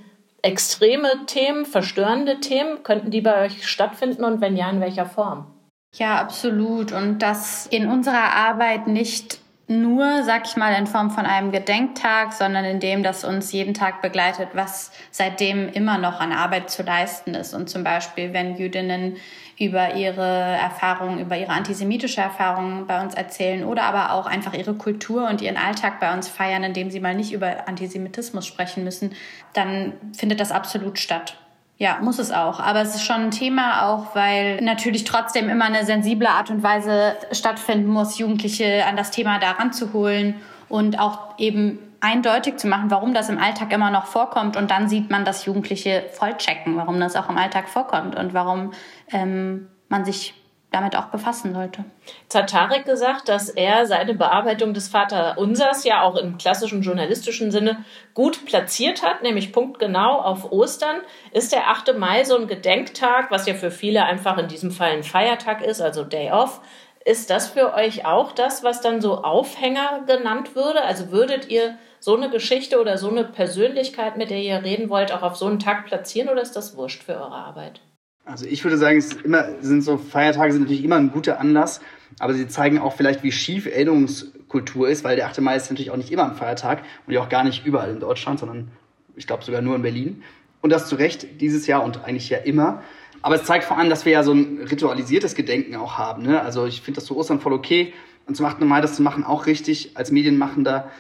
extreme 0.43 1.27
Themen, 1.27 1.65
verstörende 1.65 2.41
Themen? 2.41 2.83
Könnten 2.83 3.11
die 3.11 3.21
bei 3.21 3.45
euch 3.45 3.67
stattfinden 3.67 4.25
und 4.25 4.41
wenn 4.41 4.57
ja, 4.57 4.69
in 4.69 4.81
welcher 4.81 5.07
Form? 5.07 5.47
Ja, 5.95 6.21
absolut. 6.21 6.93
Und 6.93 7.21
das 7.21 7.67
in 7.67 7.87
unserer 7.87 8.35
Arbeit 8.35 8.87
nicht 8.87 9.41
nur, 9.69 10.23
sag 10.25 10.47
ich 10.47 10.57
mal, 10.57 10.75
in 10.75 10.87
Form 10.87 11.11
von 11.11 11.25
einem 11.25 11.53
Gedenktag, 11.53 12.33
sondern 12.33 12.65
in 12.65 12.81
dem, 12.81 13.03
das 13.03 13.25
uns 13.25 13.53
jeden 13.53 13.75
Tag 13.75 14.03
begleitet, 14.03 14.49
was 14.55 14.93
seitdem 15.11 15.69
immer 15.69 15.99
noch 15.99 16.21
an 16.21 16.33
Arbeit 16.33 16.71
zu 16.71 16.83
leisten 16.83 17.35
ist. 17.35 17.55
Und 17.55 17.71
zum 17.71 17.85
Beispiel, 17.85 18.33
wenn 18.33 18.57
Jüdinnen 18.57 19.17
über 19.63 19.95
ihre 19.95 20.27
Erfahrungen, 20.27 21.21
über 21.21 21.39
ihre 21.39 21.53
antisemitische 21.53 22.21
Erfahrungen 22.21 22.87
bei 22.87 23.01
uns 23.01 23.15
erzählen 23.15 23.65
oder 23.65 23.85
aber 23.85 24.13
auch 24.13 24.27
einfach 24.27 24.55
ihre 24.55 24.75
Kultur 24.75 25.29
und 25.29 25.41
ihren 25.41 25.57
Alltag 25.57 26.01
bei 26.01 26.13
uns 26.13 26.29
feiern, 26.29 26.65
indem 26.65 26.91
sie 26.91 26.99
mal 26.99 27.15
nicht 27.15 27.33
über 27.33 27.69
Antisemitismus 27.69 28.45
sprechen 28.45 28.83
müssen, 28.83 29.13
dann 29.53 29.93
findet 30.17 30.41
das 30.41 30.51
absolut 30.51 30.99
statt. 30.99 31.37
Ja, 31.79 31.99
muss 32.01 32.19
es 32.19 32.33
auch. 32.33 32.61
Aber 32.61 32.83
es 32.83 32.95
ist 32.95 33.05
schon 33.05 33.23
ein 33.23 33.31
Thema 33.31 33.89
auch, 33.89 34.15
weil 34.15 34.61
natürlich 34.61 35.05
trotzdem 35.05 35.49
immer 35.49 35.67
eine 35.67 35.85
sensible 35.85 36.29
Art 36.29 36.51
und 36.51 36.63
Weise 36.63 37.17
stattfinden 37.33 37.89
muss, 37.89 38.19
Jugendliche 38.19 38.85
an 38.87 38.97
das 38.97 39.11
Thema 39.11 39.39
daran 39.39 39.73
zu 39.73 39.93
holen 39.93 40.35
und 40.69 40.99
auch 40.99 41.39
eben 41.39 41.79
eindeutig 42.03 42.57
zu 42.57 42.67
machen, 42.67 42.91
warum 42.91 43.15
das 43.15 43.29
im 43.29 43.39
Alltag 43.39 43.73
immer 43.73 43.91
noch 43.91 44.07
vorkommt. 44.07 44.57
Und 44.57 44.71
dann 44.71 44.89
sieht 44.89 45.09
man, 45.09 45.25
dass 45.25 45.47
Jugendliche 45.47 46.05
vollchecken, 46.13 46.77
warum 46.77 46.99
das 47.01 47.17
auch 47.17 47.31
im 47.31 47.39
Alltag 47.39 47.69
vorkommt 47.69 48.17
und 48.17 48.35
warum 48.35 48.73
ähm, 49.13 49.69
man 49.89 50.05
sich 50.05 50.35
damit 50.73 50.97
auch 50.97 51.07
befassen 51.07 51.55
sollte. 51.55 51.85
Jetzt 52.33 52.85
gesagt, 52.87 53.29
dass 53.29 53.51
er 53.51 53.87
seine 53.87 54.15
Bearbeitung 54.15 54.75
des 54.75 54.89
Vaterunsers 54.89 55.85
ja 55.85 56.03
auch 56.03 56.17
im 56.17 56.39
klassischen 56.39 56.83
journalistischen 56.83 57.51
Sinne 57.51 57.85
gut 58.15 58.47
platziert 58.47 59.03
hat, 59.03 59.23
nämlich 59.23 59.53
punktgenau 59.53 60.19
auf 60.19 60.51
Ostern. 60.51 60.97
Ist 61.33 61.53
der 61.53 61.69
8. 61.69 61.99
Mai 61.99 62.25
so 62.25 62.37
ein 62.39 62.49
Gedenktag, 62.49 63.31
was 63.31 63.47
ja 63.47 63.55
für 63.55 63.71
viele 63.71 64.05
einfach 64.05 64.39
in 64.39 64.49
diesem 64.49 64.71
Fall 64.71 64.93
ein 64.93 65.05
Feiertag 65.05 65.63
ist, 65.63 65.81
also 65.81 66.05
Day 66.05 66.33
Off, 66.33 66.61
Ist 67.05 67.31
das 67.31 67.51
für 67.51 67.75
euch 67.75 68.07
auch 68.07 68.33
das, 68.33 68.63
was 68.63 68.81
dann 68.81 69.01
so 69.01 69.23
Aufhänger 69.23 70.05
genannt 70.07 70.55
würde? 70.55 70.83
Also 70.83 71.11
würdet 71.11 71.49
ihr 71.51 71.77
so 72.03 72.17
eine 72.17 72.31
Geschichte 72.31 72.81
oder 72.81 72.99
so 72.99 73.09
eine 73.09 73.23
Persönlichkeit, 73.23 74.17
mit 74.17 74.31
der 74.31 74.43
ihr 74.43 74.65
reden 74.65 74.89
wollt, 74.89 75.13
auch 75.13 75.23
auf 75.23 75.37
so 75.37 75.47
einen 75.47 75.61
Tag 75.61 75.87
platzieren 75.87 76.29
oder 76.29 76.43
ist 76.43 76.57
das 76.57 76.77
wurscht 76.77 77.05
für 77.05 77.13
eure 77.13 77.31
Arbeit? 77.31 77.81
Also 78.25 78.45
ich 78.45 78.65
würde 78.65 78.77
sagen, 78.77 78.99
es 78.99 79.13
immer, 79.13 79.47
sind 79.61 79.83
so 79.83 79.99
Feiertage 79.99 80.53
sind 80.53 80.63
natürlich 80.63 80.83
immer 80.83 80.97
ein 80.97 81.13
guter 81.13 81.39
Anlass, 81.39 81.81
aber 82.19 82.35
sie 82.35 82.49
zeigen 82.49 82.81
auch 82.81 82.95
vielleicht, 82.95 83.23
wie 83.23 83.31
schief 83.31 83.67
Erinnerungskultur 83.67 84.89
ist, 84.89 85.05
weil 85.05 85.15
der 85.15 85.27
8. 85.27 85.41
Mai 85.43 85.55
ist 85.55 85.71
natürlich 85.71 85.93
auch 85.93 85.97
nicht 85.97 86.11
immer 86.11 86.25
ein 86.25 86.35
Feiertag 86.35 86.83
und 87.07 87.15
ja 87.15 87.21
auch 87.21 87.29
gar 87.29 87.45
nicht 87.45 87.65
überall 87.65 87.91
in 87.91 88.01
Deutschland, 88.01 88.41
sondern 88.41 88.73
ich 89.15 89.29
glaube 89.29 89.45
sogar 89.45 89.63
nur 89.63 89.77
in 89.77 89.83
Berlin. 89.83 90.25
Und 90.61 90.71
das 90.71 90.89
zu 90.89 90.97
Recht 90.97 91.41
dieses 91.41 91.69
Jahr 91.69 91.85
und 91.85 92.05
eigentlich 92.05 92.31
ja 92.31 92.39
immer. 92.39 92.83
Aber 93.23 93.37
es 93.37 93.45
zeigt 93.45 93.65
vor 93.65 93.79
allem, 93.79 93.91
dass 93.91 94.05
wir 94.05 94.13
ja 94.13 94.25
so 94.25 94.33
ein 94.33 94.67
ritualisiertes 94.69 95.37
Gedenken 95.37 95.77
auch 95.77 95.99
haben. 95.99 96.25
Ne? 96.25 96.43
Also 96.43 96.67
ich 96.67 96.83
finde 96.83 96.99
das 96.99 97.05
zu 97.05 97.17
Ostern 97.17 97.39
voll 97.39 97.53
okay 97.53 97.93
und 98.27 98.37
zum 98.37 98.47
8. 98.47 98.61
Mai 98.63 98.81
das 98.81 98.97
zu 98.97 99.03
machen 99.03 99.23
auch 99.23 99.47
richtig 99.47 99.97
als 99.97 100.11
Medienmachender. 100.11 100.91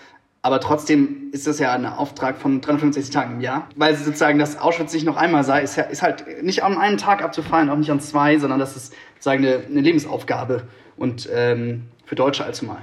Aber 0.44 0.58
trotzdem 0.58 1.30
ist 1.32 1.46
das 1.46 1.61
ja 1.61 1.72
ein 1.72 1.87
Auftrag 1.87 2.37
von 2.37 2.61
365 2.61 3.14
Tagen 3.14 3.34
im 3.34 3.40
Jahr. 3.40 3.68
Weil 3.76 3.94
sozusagen 3.94 4.40
das 4.40 4.58
Auschwitz 4.58 4.92
nicht 4.92 5.06
noch 5.06 5.16
einmal 5.16 5.44
sei, 5.44 5.62
ist, 5.62 5.76
ja, 5.76 5.84
ist 5.84 6.02
halt 6.02 6.42
nicht 6.42 6.64
an 6.64 6.76
einen 6.76 6.99
Tag 6.99 7.22
abzufallen, 7.22 7.70
auch 7.70 7.76
nicht 7.76 7.90
an 7.92 8.00
zwei, 8.00 8.38
sondern 8.38 8.58
das 8.58 8.76
ist 8.76 8.92
sozusagen 9.14 9.46
eine, 9.46 9.64
eine 9.64 9.80
Lebensaufgabe 9.80 10.64
und 10.96 11.28
ähm, 11.32 11.84
für 12.04 12.16
Deutsche 12.16 12.44
allzumal. 12.44 12.78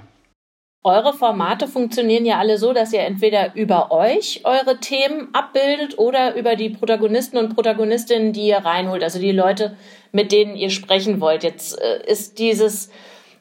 Eure 0.81 1.11
Formate 1.11 1.67
funktionieren 1.67 2.25
ja 2.25 2.39
alle 2.39 2.57
so, 2.57 2.71
dass 2.71 2.93
ihr 2.93 3.01
entweder 3.01 3.53
über 3.55 3.91
euch 3.91 4.41
eure 4.45 4.79
Themen 4.79 5.27
abbildet 5.33 5.99
oder 5.99 6.35
über 6.37 6.55
die 6.55 6.69
Protagonisten 6.69 7.37
und 7.37 7.53
Protagonistinnen, 7.53 8.31
die 8.31 8.47
ihr 8.47 8.59
reinholt, 8.59 9.03
also 9.03 9.19
die 9.19 9.33
Leute, 9.33 9.75
mit 10.13 10.31
denen 10.31 10.55
ihr 10.55 10.69
sprechen 10.69 11.19
wollt. 11.19 11.43
Jetzt 11.43 11.77
äh, 11.81 12.09
ist 12.09 12.39
dieses 12.39 12.89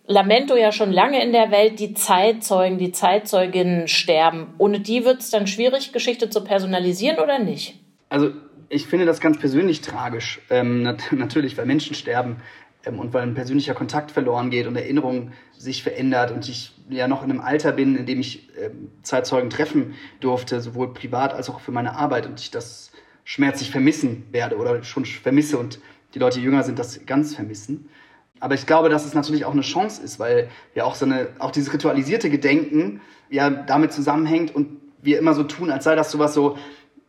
Lamento 0.08 0.56
ja 0.56 0.72
schon 0.72 0.90
lange 0.90 1.22
in 1.22 1.32
der 1.32 1.50
Welt, 1.50 1.78
die 1.78 1.92
Zeitzeugen, 1.92 2.78
die 2.78 2.92
Zeitzeuginnen 2.92 3.88
sterben. 3.88 4.54
Ohne 4.56 4.80
die 4.80 5.04
wird 5.04 5.20
es 5.20 5.30
dann 5.30 5.46
schwierig, 5.46 5.92
Geschichte 5.92 6.30
zu 6.30 6.42
personalisieren 6.42 7.18
oder 7.18 7.38
nicht? 7.38 7.78
Also 8.08 8.30
ich 8.70 8.86
finde 8.86 9.04
das 9.04 9.20
ganz 9.20 9.38
persönlich 9.38 9.82
tragisch. 9.82 10.40
Ähm, 10.48 10.82
nat 10.82 11.02
natürlich, 11.12 11.58
weil 11.58 11.66
Menschen 11.66 11.94
sterben 11.94 12.38
ähm, 12.86 12.98
und 12.98 13.12
weil 13.12 13.22
ein 13.22 13.34
persönlicher 13.34 13.74
Kontakt 13.74 14.10
verloren 14.10 14.48
geht 14.48 14.66
und 14.66 14.76
Erinnerung 14.76 15.32
sich 15.58 15.82
verändert 15.82 16.30
und 16.30 16.48
ich 16.48 16.72
ja 16.88 17.06
noch 17.06 17.22
in 17.22 17.30
einem 17.30 17.40
Alter 17.42 17.72
bin, 17.72 17.94
in 17.94 18.06
dem 18.06 18.20
ich 18.20 18.48
ähm, 18.58 18.90
Zeitzeugen 19.02 19.50
treffen 19.50 19.94
durfte, 20.20 20.62
sowohl 20.62 20.94
privat 20.94 21.34
als 21.34 21.50
auch 21.50 21.60
für 21.60 21.72
meine 21.72 21.96
Arbeit 21.96 22.26
und 22.26 22.40
ich 22.40 22.50
das 22.50 22.92
schmerzlich 23.24 23.70
vermissen 23.70 24.24
werde 24.32 24.56
oder 24.56 24.82
schon 24.84 25.04
vermisse 25.04 25.58
und 25.58 25.80
die 26.14 26.18
Leute 26.18 26.40
jünger 26.40 26.62
sind, 26.62 26.78
das 26.78 27.04
ganz 27.04 27.34
vermissen. 27.34 27.90
Aber 28.40 28.54
ich 28.54 28.66
glaube, 28.66 28.88
dass 28.88 29.04
es 29.04 29.14
natürlich 29.14 29.44
auch 29.44 29.52
eine 29.52 29.62
Chance 29.62 30.02
ist, 30.02 30.18
weil 30.18 30.48
ja 30.74 30.84
auch 30.84 30.94
so 30.94 31.04
eine, 31.04 31.28
auch 31.38 31.50
dieses 31.50 31.72
ritualisierte 31.72 32.30
Gedenken 32.30 33.00
ja 33.30 33.50
damit 33.50 33.92
zusammenhängt 33.92 34.54
und 34.54 34.78
wir 35.02 35.18
immer 35.18 35.34
so 35.34 35.44
tun, 35.44 35.70
als 35.70 35.84
sei 35.84 35.94
das 35.94 36.10
sowas 36.10 36.34
so, 36.34 36.56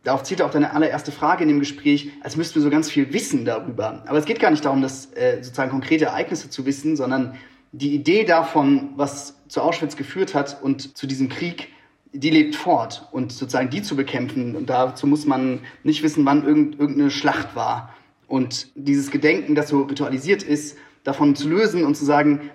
darauf 0.04 0.22
zielt 0.22 0.42
auch 0.42 0.50
deine 0.50 0.72
allererste 0.72 1.12
Frage 1.12 1.42
in 1.42 1.48
dem 1.48 1.60
Gespräch, 1.60 2.10
als 2.22 2.36
müssten 2.36 2.56
wir 2.56 2.62
so 2.62 2.70
ganz 2.70 2.90
viel 2.90 3.12
wissen 3.12 3.44
darüber. 3.44 4.02
Aber 4.06 4.18
es 4.18 4.24
geht 4.24 4.40
gar 4.40 4.50
nicht 4.50 4.64
darum, 4.64 4.82
das 4.82 5.12
äh, 5.14 5.42
sozusagen 5.42 5.70
konkrete 5.70 6.06
Ereignisse 6.06 6.50
zu 6.50 6.66
wissen, 6.66 6.96
sondern 6.96 7.36
die 7.72 7.94
Idee 7.94 8.24
davon, 8.24 8.90
was 8.96 9.36
zu 9.48 9.60
Auschwitz 9.60 9.96
geführt 9.96 10.34
hat 10.34 10.62
und 10.62 10.96
zu 10.96 11.06
diesem 11.06 11.28
Krieg, 11.28 11.68
die 12.12 12.30
lebt 12.30 12.56
fort 12.56 13.08
und 13.12 13.30
sozusagen 13.32 13.70
die 13.70 13.82
zu 13.82 13.94
bekämpfen. 13.94 14.56
Und 14.56 14.70
dazu 14.70 15.06
muss 15.06 15.26
man 15.26 15.60
nicht 15.84 16.02
wissen, 16.02 16.24
wann 16.24 16.44
irgendeine 16.44 17.10
Schlacht 17.10 17.54
war. 17.54 17.94
Und 18.26 18.68
dieses 18.74 19.10
Gedenken, 19.10 19.54
das 19.54 19.68
so 19.68 19.82
ritualisiert 19.82 20.42
ist, 20.42 20.76
davon 21.04 21.34
zu 21.36 21.48
lösen 21.48 21.84
und 21.84 21.96
zu 21.96 22.04
sagen, 22.04 22.50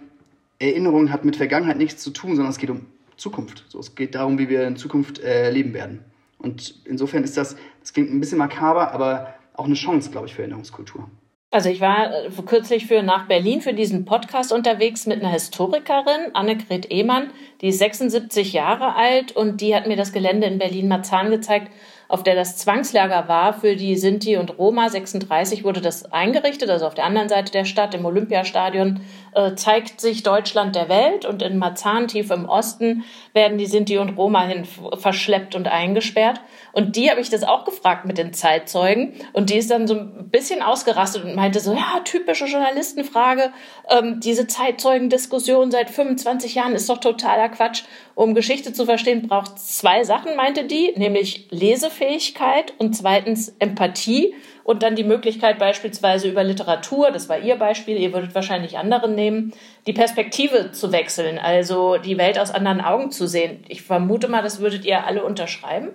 Erinnerung 0.59 1.11
hat 1.11 1.25
mit 1.25 1.35
Vergangenheit 1.35 1.77
nichts 1.77 2.01
zu 2.03 2.11
tun, 2.11 2.35
sondern 2.35 2.51
es 2.51 2.57
geht 2.57 2.69
um 2.69 2.85
Zukunft. 3.17 3.65
So, 3.69 3.79
es 3.79 3.95
geht 3.95 4.15
darum, 4.15 4.37
wie 4.37 4.49
wir 4.49 4.67
in 4.67 4.77
Zukunft 4.77 5.19
äh, 5.19 5.49
leben 5.51 5.73
werden. 5.73 6.03
Und 6.37 6.75
insofern 6.85 7.23
ist 7.23 7.37
das, 7.37 7.55
das 7.81 7.93
klingt 7.93 8.13
ein 8.13 8.19
bisschen 8.19 8.37
makaber, 8.37 8.91
aber 8.91 9.33
auch 9.53 9.65
eine 9.65 9.75
Chance, 9.75 10.11
glaube 10.11 10.27
ich, 10.27 10.35
für 10.35 10.41
Erinnerungskultur. 10.41 11.09
Also 11.51 11.69
ich 11.69 11.79
war 11.79 12.11
äh, 12.11 12.29
kürzlich 12.45 12.85
für 12.85 13.01
nach 13.01 13.27
Berlin 13.27 13.61
für 13.61 13.73
diesen 13.73 14.03
Podcast 14.03 14.51
unterwegs 14.51 15.05
mit 15.05 15.21
einer 15.21 15.31
Historikerin, 15.31 16.33
Annegret 16.33 16.91
Ehmann, 16.91 17.29
die 17.61 17.69
ist 17.69 17.79
76 17.79 18.51
Jahre 18.51 18.95
alt 18.95 19.31
und 19.31 19.61
die 19.61 19.73
hat 19.73 19.87
mir 19.87 19.95
das 19.95 20.11
Gelände 20.11 20.47
in 20.47 20.57
Berlin-Marzahn 20.57 21.29
gezeigt 21.29 21.71
auf 22.07 22.23
der 22.23 22.35
das 22.35 22.57
Zwangslager 22.57 23.27
war 23.27 23.53
für 23.53 23.75
die 23.75 23.95
Sinti 23.97 24.37
und 24.37 24.57
Roma. 24.57 24.89
36 24.89 25.63
wurde 25.63 25.81
das 25.81 26.11
eingerichtet, 26.11 26.69
also 26.69 26.85
auf 26.85 26.93
der 26.93 27.05
anderen 27.05 27.29
Seite 27.29 27.51
der 27.51 27.65
Stadt, 27.65 27.93
im 27.93 28.05
Olympiastadion, 28.05 29.01
äh, 29.35 29.55
zeigt 29.55 30.01
sich 30.01 30.23
Deutschland 30.23 30.75
der 30.75 30.89
Welt 30.89 31.25
und 31.25 31.41
in 31.41 31.57
Marzahn, 31.57 32.07
tief 32.07 32.31
im 32.31 32.47
Osten, 32.47 33.03
werden 33.33 33.57
die 33.57 33.65
Sinti 33.65 33.97
und 33.97 34.17
Roma 34.17 34.45
hin 34.45 34.65
verschleppt 34.97 35.55
und 35.55 35.67
eingesperrt. 35.67 36.39
Und 36.71 36.95
die 36.95 37.09
habe 37.11 37.21
ich 37.21 37.29
das 37.29 37.43
auch 37.43 37.65
gefragt 37.65 38.05
mit 38.05 38.17
den 38.17 38.33
Zeitzeugen 38.33 39.13
und 39.33 39.49
die 39.49 39.57
ist 39.57 39.71
dann 39.71 39.87
so 39.87 39.95
ein 39.95 40.29
bisschen 40.29 40.61
ausgerastet 40.61 41.23
und 41.23 41.35
meinte 41.35 41.59
so, 41.59 41.73
ja, 41.73 42.01
typische 42.03 42.45
Journalistenfrage, 42.45 43.51
ähm, 43.89 44.19
diese 44.19 44.47
Zeitzeugendiskussion 44.47 45.69
seit 45.71 45.89
25 45.89 46.55
Jahren 46.55 46.73
ist 46.73 46.89
doch 46.89 46.99
totaler 46.99 47.49
Quatsch. 47.49 47.83
Um 48.15 48.33
Geschichte 48.33 48.71
zu 48.71 48.85
verstehen, 48.85 49.27
braucht 49.27 49.59
zwei 49.59 50.05
Sachen, 50.05 50.37
meinte 50.37 50.63
die, 50.63 50.93
nämlich 50.95 51.47
Lesefähigkeit 51.51 52.73
und 52.77 52.95
zweitens 52.95 53.53
Empathie 53.59 54.33
und 54.65 54.81
dann 54.81 54.95
die 54.95 55.03
Möglichkeit 55.03 55.59
beispielsweise 55.59 56.27
über 56.27 56.43
Literatur, 56.43 57.11
das 57.11 57.29
war 57.29 57.37
Ihr 57.37 57.55
Beispiel, 57.55 57.97
ihr 57.97 58.13
würdet 58.13 58.33
wahrscheinlich 58.33 58.79
anderen 58.79 59.13
nehmen, 59.13 59.53
die 59.85 59.93
Perspektive 59.93 60.71
zu 60.71 60.91
wechseln, 60.91 61.37
also 61.37 61.97
die 61.97 62.17
Welt 62.17 62.39
aus 62.39 62.49
anderen 62.49 62.81
Augen 62.81 63.11
zu 63.11 63.27
sehen. 63.27 63.63
Ich 63.67 63.83
vermute 63.83 64.27
mal, 64.27 64.41
das 64.41 64.59
würdet 64.59 64.83
ihr 64.83 65.05
alle 65.05 65.23
unterschreiben. 65.23 65.89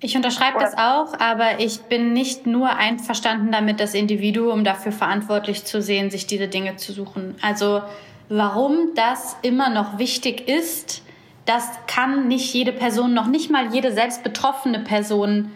Ich 0.00 0.14
unterschreibe 0.14 0.60
das 0.60 0.74
auch, 0.78 1.18
aber 1.18 1.58
ich 1.58 1.82
bin 1.82 2.12
nicht 2.12 2.46
nur 2.46 2.76
einverstanden 2.76 3.50
damit, 3.50 3.80
das 3.80 3.92
Individuum 3.92 4.62
dafür 4.62 4.92
verantwortlich 4.92 5.64
zu 5.64 5.82
sehen, 5.82 6.10
sich 6.10 6.28
diese 6.28 6.46
Dinge 6.46 6.76
zu 6.76 6.92
suchen. 6.92 7.34
Also 7.42 7.82
warum 8.28 8.94
das 8.94 9.36
immer 9.42 9.68
noch 9.68 9.98
wichtig 9.98 10.48
ist, 10.48 11.02
das 11.44 11.68
kann 11.88 12.28
nicht 12.28 12.54
jede 12.54 12.72
Person, 12.72 13.14
noch 13.14 13.26
nicht 13.26 13.50
mal 13.50 13.74
jede 13.74 13.90
selbst 13.90 14.22
betroffene 14.22 14.78
Person 14.78 15.50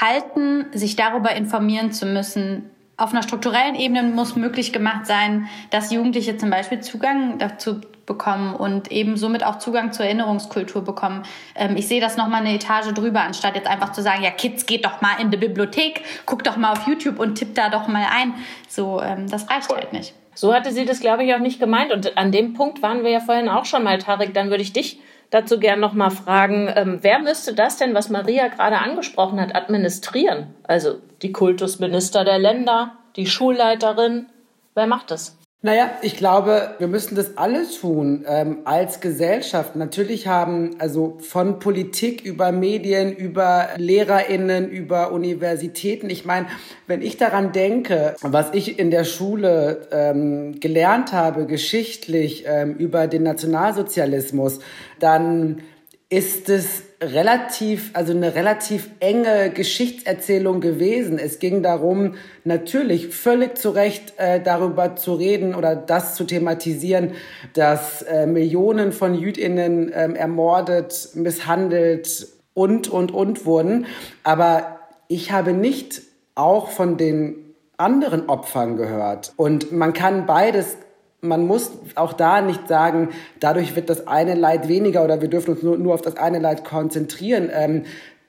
halten, 0.00 0.66
sich 0.72 0.96
darüber 0.96 1.34
informieren 1.34 1.92
zu 1.92 2.06
müssen. 2.06 2.70
Auf 2.96 3.12
einer 3.12 3.22
strukturellen 3.22 3.74
Ebene 3.74 4.02
muss 4.02 4.34
möglich 4.34 4.72
gemacht 4.72 5.06
sein, 5.06 5.48
dass 5.70 5.92
Jugendliche 5.92 6.36
zum 6.36 6.50
Beispiel 6.50 6.80
Zugang 6.80 7.38
dazu 7.38 7.80
bekommen 8.06 8.56
und 8.56 8.90
eben 8.90 9.16
somit 9.16 9.44
auch 9.44 9.58
Zugang 9.58 9.92
zur 9.92 10.06
Erinnerungskultur 10.06 10.82
bekommen. 10.82 11.22
Ähm, 11.54 11.76
ich 11.76 11.86
sehe 11.86 12.00
das 12.00 12.16
nochmal 12.16 12.40
eine 12.40 12.54
Etage 12.54 12.92
drüber, 12.94 13.20
anstatt 13.20 13.54
jetzt 13.54 13.68
einfach 13.68 13.92
zu 13.92 14.02
sagen, 14.02 14.24
ja, 14.24 14.30
Kids, 14.30 14.66
geht 14.66 14.84
doch 14.84 15.00
mal 15.00 15.20
in 15.20 15.30
die 15.30 15.36
Bibliothek, 15.36 16.02
guck 16.26 16.42
doch 16.42 16.56
mal 16.56 16.72
auf 16.72 16.88
YouTube 16.88 17.20
und 17.20 17.36
tipp 17.36 17.54
da 17.54 17.68
doch 17.68 17.86
mal 17.86 18.06
ein. 18.10 18.34
So, 18.66 19.00
ähm, 19.00 19.28
das 19.28 19.48
reicht 19.48 19.72
halt 19.72 19.92
nicht. 19.92 20.14
So 20.34 20.54
hatte 20.54 20.72
sie 20.72 20.84
das, 20.84 21.00
glaube 21.00 21.24
ich, 21.24 21.34
auch 21.34 21.40
nicht 21.40 21.60
gemeint. 21.60 21.92
Und 21.92 22.16
an 22.16 22.32
dem 22.32 22.54
Punkt 22.54 22.80
waren 22.80 23.02
wir 23.02 23.10
ja 23.10 23.20
vorhin 23.20 23.48
auch 23.48 23.64
schon 23.64 23.82
mal, 23.82 23.98
Tarek. 23.98 24.34
Dann 24.34 24.50
würde 24.50 24.62
ich 24.62 24.72
dich 24.72 25.00
dazu 25.30 25.58
gern 25.58 25.80
noch 25.80 25.94
mal 25.94 26.10
fragen, 26.10 26.70
ähm, 26.74 26.98
wer 27.02 27.20
müsste 27.20 27.54
das 27.54 27.76
denn, 27.76 27.94
was 27.94 28.10
Maria 28.10 28.48
gerade 28.48 28.78
angesprochen 28.78 29.40
hat, 29.40 29.54
administrieren? 29.54 30.54
Also 30.64 30.96
die 31.22 31.32
Kultusminister 31.32 32.24
der 32.24 32.38
Länder, 32.38 32.92
die 33.16 33.26
Schulleiterin, 33.26 34.26
wer 34.74 34.86
macht 34.86 35.10
das? 35.10 35.37
Naja, 35.60 35.90
ich 36.02 36.16
glaube, 36.16 36.76
wir 36.78 36.86
müssen 36.86 37.16
das 37.16 37.36
alles 37.36 37.80
tun 37.80 38.24
ähm, 38.28 38.58
als 38.64 39.00
Gesellschaft. 39.00 39.74
Natürlich 39.74 40.28
haben 40.28 40.76
also 40.78 41.18
von 41.18 41.58
Politik 41.58 42.24
über 42.24 42.52
Medien, 42.52 43.12
über 43.12 43.70
Lehrerinnen, 43.76 44.70
über 44.70 45.10
Universitäten. 45.10 46.10
Ich 46.10 46.24
meine, 46.24 46.46
wenn 46.86 47.02
ich 47.02 47.16
daran 47.16 47.50
denke, 47.50 48.14
was 48.22 48.54
ich 48.54 48.78
in 48.78 48.92
der 48.92 49.02
Schule 49.02 49.88
ähm, 49.90 50.60
gelernt 50.60 51.12
habe, 51.12 51.46
geschichtlich 51.46 52.44
ähm, 52.46 52.76
über 52.76 53.08
den 53.08 53.24
Nationalsozialismus, 53.24 54.60
dann 55.00 55.62
ist 56.08 56.48
es 56.50 56.84
relativ, 57.00 57.90
also 57.92 58.12
eine 58.12 58.34
relativ 58.34 58.90
enge 58.98 59.50
Geschichtserzählung 59.50 60.60
gewesen. 60.60 61.18
Es 61.18 61.38
ging 61.38 61.62
darum, 61.62 62.14
natürlich 62.44 63.08
völlig 63.08 63.56
zu 63.56 63.70
Recht 63.70 64.14
äh, 64.16 64.40
darüber 64.40 64.96
zu 64.96 65.14
reden 65.14 65.54
oder 65.54 65.76
das 65.76 66.16
zu 66.16 66.24
thematisieren, 66.24 67.12
dass 67.54 68.02
äh, 68.02 68.26
Millionen 68.26 68.92
von 68.92 69.14
Jüdinnen 69.14 69.92
äh, 69.92 70.12
ermordet, 70.14 71.10
misshandelt 71.14 72.26
und, 72.54 72.88
und, 72.88 73.12
und 73.12 73.46
wurden. 73.46 73.86
Aber 74.24 74.80
ich 75.06 75.30
habe 75.30 75.52
nicht 75.52 76.02
auch 76.34 76.70
von 76.70 76.96
den 76.96 77.54
anderen 77.76 78.28
Opfern 78.28 78.76
gehört. 78.76 79.32
Und 79.36 79.70
man 79.70 79.92
kann 79.92 80.26
beides 80.26 80.76
man 81.20 81.46
muss 81.46 81.72
auch 81.96 82.12
da 82.12 82.40
nicht 82.40 82.68
sagen, 82.68 83.08
dadurch 83.40 83.74
wird 83.74 83.90
das 83.90 84.06
eine 84.06 84.34
Leid 84.34 84.68
weniger 84.68 85.04
oder 85.04 85.20
wir 85.20 85.28
dürfen 85.28 85.54
uns 85.54 85.62
nur, 85.62 85.76
nur 85.76 85.94
auf 85.94 86.02
das 86.02 86.16
eine 86.16 86.38
Leid 86.38 86.64
konzentrieren. 86.64 87.50
Ähm, 87.52 87.82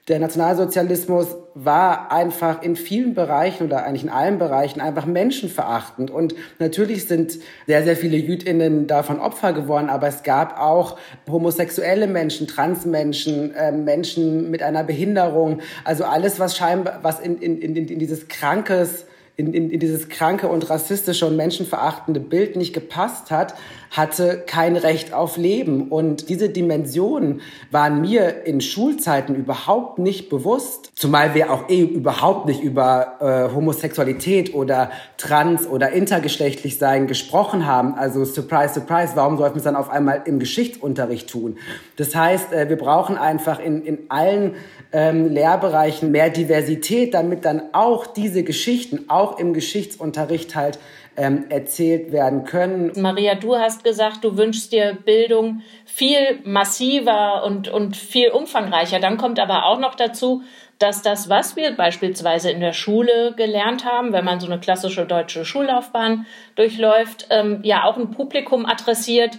der 0.08 0.18
Nationalsozialismus 0.18 1.36
war 1.54 2.10
einfach 2.10 2.62
in 2.62 2.74
vielen 2.74 3.14
Bereichen 3.14 3.66
oder 3.66 3.84
eigentlich 3.84 4.02
in 4.02 4.08
allen 4.08 4.38
Bereichen 4.38 4.80
einfach 4.80 5.06
menschenverachtend. 5.06 6.10
Und 6.10 6.34
natürlich 6.58 7.06
sind 7.06 7.38
sehr, 7.68 7.84
sehr 7.84 7.94
viele 7.94 8.16
Jüdinnen 8.16 8.88
davon 8.88 9.20
Opfer 9.20 9.52
geworden, 9.52 9.88
aber 9.88 10.08
es 10.08 10.24
gab 10.24 10.58
auch 10.58 10.98
homosexuelle 11.28 12.08
Menschen, 12.08 12.48
Transmenschen, 12.48 13.54
äh, 13.54 13.70
Menschen 13.70 14.50
mit 14.50 14.64
einer 14.64 14.82
Behinderung, 14.82 15.60
also 15.84 16.02
alles, 16.02 16.40
was 16.40 16.56
scheinbar, 16.56 16.98
was 17.02 17.20
in, 17.20 17.38
in, 17.38 17.60
in, 17.60 17.76
in 17.76 17.98
dieses 18.00 18.26
krankes 18.26 19.06
in, 19.40 19.54
in, 19.54 19.70
in 19.70 19.80
dieses 19.80 20.08
kranke 20.08 20.48
und 20.48 20.68
rassistische 20.68 21.26
und 21.26 21.36
menschenverachtende 21.36 22.20
Bild 22.20 22.56
nicht 22.56 22.74
gepasst 22.74 23.30
hat, 23.30 23.54
hatte 23.90 24.44
kein 24.46 24.76
Recht 24.76 25.12
auf 25.12 25.36
Leben. 25.36 25.88
Und 25.88 26.28
diese 26.28 26.50
Dimensionen 26.50 27.40
waren 27.70 28.02
mir 28.02 28.44
in 28.44 28.60
Schulzeiten 28.60 29.34
überhaupt 29.34 29.98
nicht 29.98 30.28
bewusst, 30.28 30.92
zumal 30.94 31.34
wir 31.34 31.50
auch 31.50 31.68
eh 31.68 31.80
überhaupt 31.80 32.46
nicht 32.46 32.62
über 32.62 33.16
äh, 33.20 33.54
Homosexualität 33.54 34.54
oder 34.54 34.90
Trans- 35.16 35.66
oder 35.66 35.90
intergeschlechtlich 35.90 36.78
sein 36.78 37.06
gesprochen 37.06 37.66
haben. 37.66 37.94
Also 37.94 38.24
surprise, 38.24 38.74
surprise, 38.74 39.12
warum 39.16 39.38
sollten 39.38 39.54
wir 39.54 39.60
es 39.60 39.64
dann 39.64 39.76
auf 39.76 39.90
einmal 39.90 40.22
im 40.26 40.38
Geschichtsunterricht 40.38 41.30
tun? 41.30 41.56
Das 41.96 42.14
heißt, 42.14 42.52
äh, 42.52 42.68
wir 42.68 42.76
brauchen 42.76 43.16
einfach 43.16 43.58
in, 43.58 43.82
in 43.82 43.98
allen 44.08 44.54
ähm, 44.92 45.28
Lehrbereichen 45.32 46.10
mehr 46.10 46.30
Diversität, 46.30 47.14
damit 47.14 47.44
dann 47.44 47.62
auch 47.72 48.06
diese 48.06 48.42
Geschichten 48.42 49.06
auch 49.08 49.38
im 49.38 49.54
Geschichtsunterricht 49.54 50.54
halt 50.54 50.78
ähm, 51.16 51.46
erzählt 51.48 52.12
werden 52.12 52.44
können. 52.44 52.92
Maria, 52.96 53.34
du 53.34 53.56
hast 53.56 53.84
gesagt, 53.84 54.24
du 54.24 54.36
wünschst 54.36 54.72
dir 54.72 54.96
Bildung 55.04 55.62
viel 55.84 56.40
massiver 56.44 57.44
und, 57.44 57.68
und 57.68 57.96
viel 57.96 58.30
umfangreicher. 58.30 59.00
Dann 59.00 59.16
kommt 59.16 59.38
aber 59.38 59.66
auch 59.66 59.78
noch 59.78 59.94
dazu, 59.94 60.42
dass 60.78 61.02
das, 61.02 61.28
was 61.28 61.56
wir 61.56 61.76
beispielsweise 61.76 62.50
in 62.50 62.60
der 62.60 62.72
Schule 62.72 63.34
gelernt 63.36 63.84
haben, 63.84 64.14
wenn 64.14 64.24
man 64.24 64.40
so 64.40 64.46
eine 64.46 64.58
klassische 64.58 65.04
deutsche 65.04 65.44
Schullaufbahn 65.44 66.26
durchläuft, 66.54 67.26
ähm, 67.28 67.60
ja 67.62 67.84
auch 67.84 67.98
ein 67.98 68.10
Publikum 68.10 68.64
adressiert, 68.64 69.38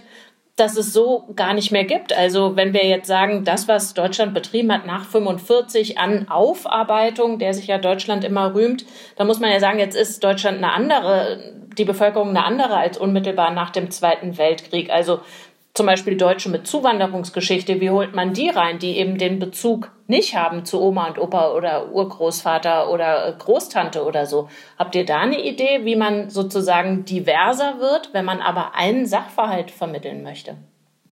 dass 0.56 0.76
es 0.76 0.92
so 0.92 1.28
gar 1.34 1.54
nicht 1.54 1.72
mehr 1.72 1.84
gibt. 1.84 2.12
Also 2.12 2.56
wenn 2.56 2.74
wir 2.74 2.86
jetzt 2.86 3.06
sagen, 3.06 3.44
das, 3.44 3.68
was 3.68 3.94
Deutschland 3.94 4.34
betrieben 4.34 4.72
hat 4.72 4.86
nach 4.86 5.06
45 5.06 5.98
an 5.98 6.28
Aufarbeitung, 6.28 7.38
der 7.38 7.54
sich 7.54 7.68
ja 7.68 7.78
Deutschland 7.78 8.22
immer 8.22 8.54
rühmt, 8.54 8.84
dann 9.16 9.26
muss 9.26 9.40
man 9.40 9.50
ja 9.50 9.60
sagen, 9.60 9.78
jetzt 9.78 9.96
ist 9.96 10.22
Deutschland 10.22 10.58
eine 10.58 10.72
andere, 10.72 11.54
die 11.78 11.86
Bevölkerung 11.86 12.30
eine 12.30 12.44
andere 12.44 12.76
als 12.76 12.98
unmittelbar 12.98 13.50
nach 13.52 13.70
dem 13.70 13.90
Zweiten 13.90 14.36
Weltkrieg. 14.36 14.90
Also 14.90 15.20
zum 15.74 15.86
Beispiel 15.86 16.16
Deutsche 16.16 16.50
mit 16.50 16.66
Zuwanderungsgeschichte, 16.66 17.80
wie 17.80 17.90
holt 17.90 18.14
man 18.14 18.34
die 18.34 18.50
rein, 18.50 18.78
die 18.78 18.98
eben 18.98 19.16
den 19.16 19.38
Bezug 19.38 19.90
nicht 20.06 20.36
haben 20.36 20.66
zu 20.66 20.82
Oma 20.82 21.06
und 21.06 21.18
Opa 21.18 21.52
oder 21.52 21.92
Urgroßvater 21.92 22.90
oder 22.90 23.32
Großtante 23.38 24.04
oder 24.04 24.26
so. 24.26 24.48
Habt 24.78 24.94
ihr 24.94 25.06
da 25.06 25.20
eine 25.20 25.42
Idee, 25.42 25.84
wie 25.84 25.96
man 25.96 26.28
sozusagen 26.28 27.06
diverser 27.06 27.80
wird, 27.80 28.12
wenn 28.12 28.26
man 28.26 28.40
aber 28.40 28.74
einen 28.74 29.06
Sachverhalt 29.06 29.70
vermitteln 29.70 30.22
möchte? 30.22 30.56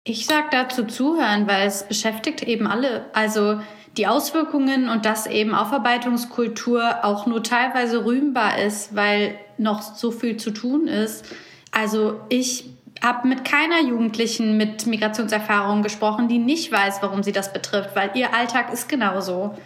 Ich 0.05 0.27
sage 0.27 0.49
dazu 0.51 0.85
zuhören, 0.85 1.47
weil 1.47 1.67
es 1.67 1.85
beschäftigt 1.85 2.43
eben 2.43 2.67
alle. 2.67 3.07
Also 3.15 3.61
die 3.97 4.07
Auswirkungen 4.07 4.89
und 4.89 5.07
dass 5.07 5.27
eben 5.27 5.55
Aufarbeitungskultur 5.55 7.05
auch 7.05 7.27
nur 7.27 7.43
teilweise 7.43 8.05
rühmbar 8.05 8.59
ist, 8.59 8.95
weil 8.95 9.37
noch 9.59 9.81
so 9.81 10.11
viel 10.11 10.37
zu 10.37 10.51
tun 10.51 10.89
ist. 10.89 11.25
Also 11.71 12.21
ich 12.29 12.71
habe 13.03 13.27
mit 13.27 13.45
keiner 13.45 13.81
Jugendlichen 13.83 14.57
mit 14.57 14.87
Migrationserfahrung 14.87 15.83
gesprochen, 15.83 16.29
die 16.29 16.39
nicht 16.39 16.71
weiß, 16.71 17.03
warum 17.03 17.23
sie 17.23 17.33
das 17.33 17.53
betrifft, 17.53 17.97
weil 17.97 18.11
ihr 18.15 18.35
Alltag 18.35 18.73
ist 18.73 18.89
genauso, 18.89 19.57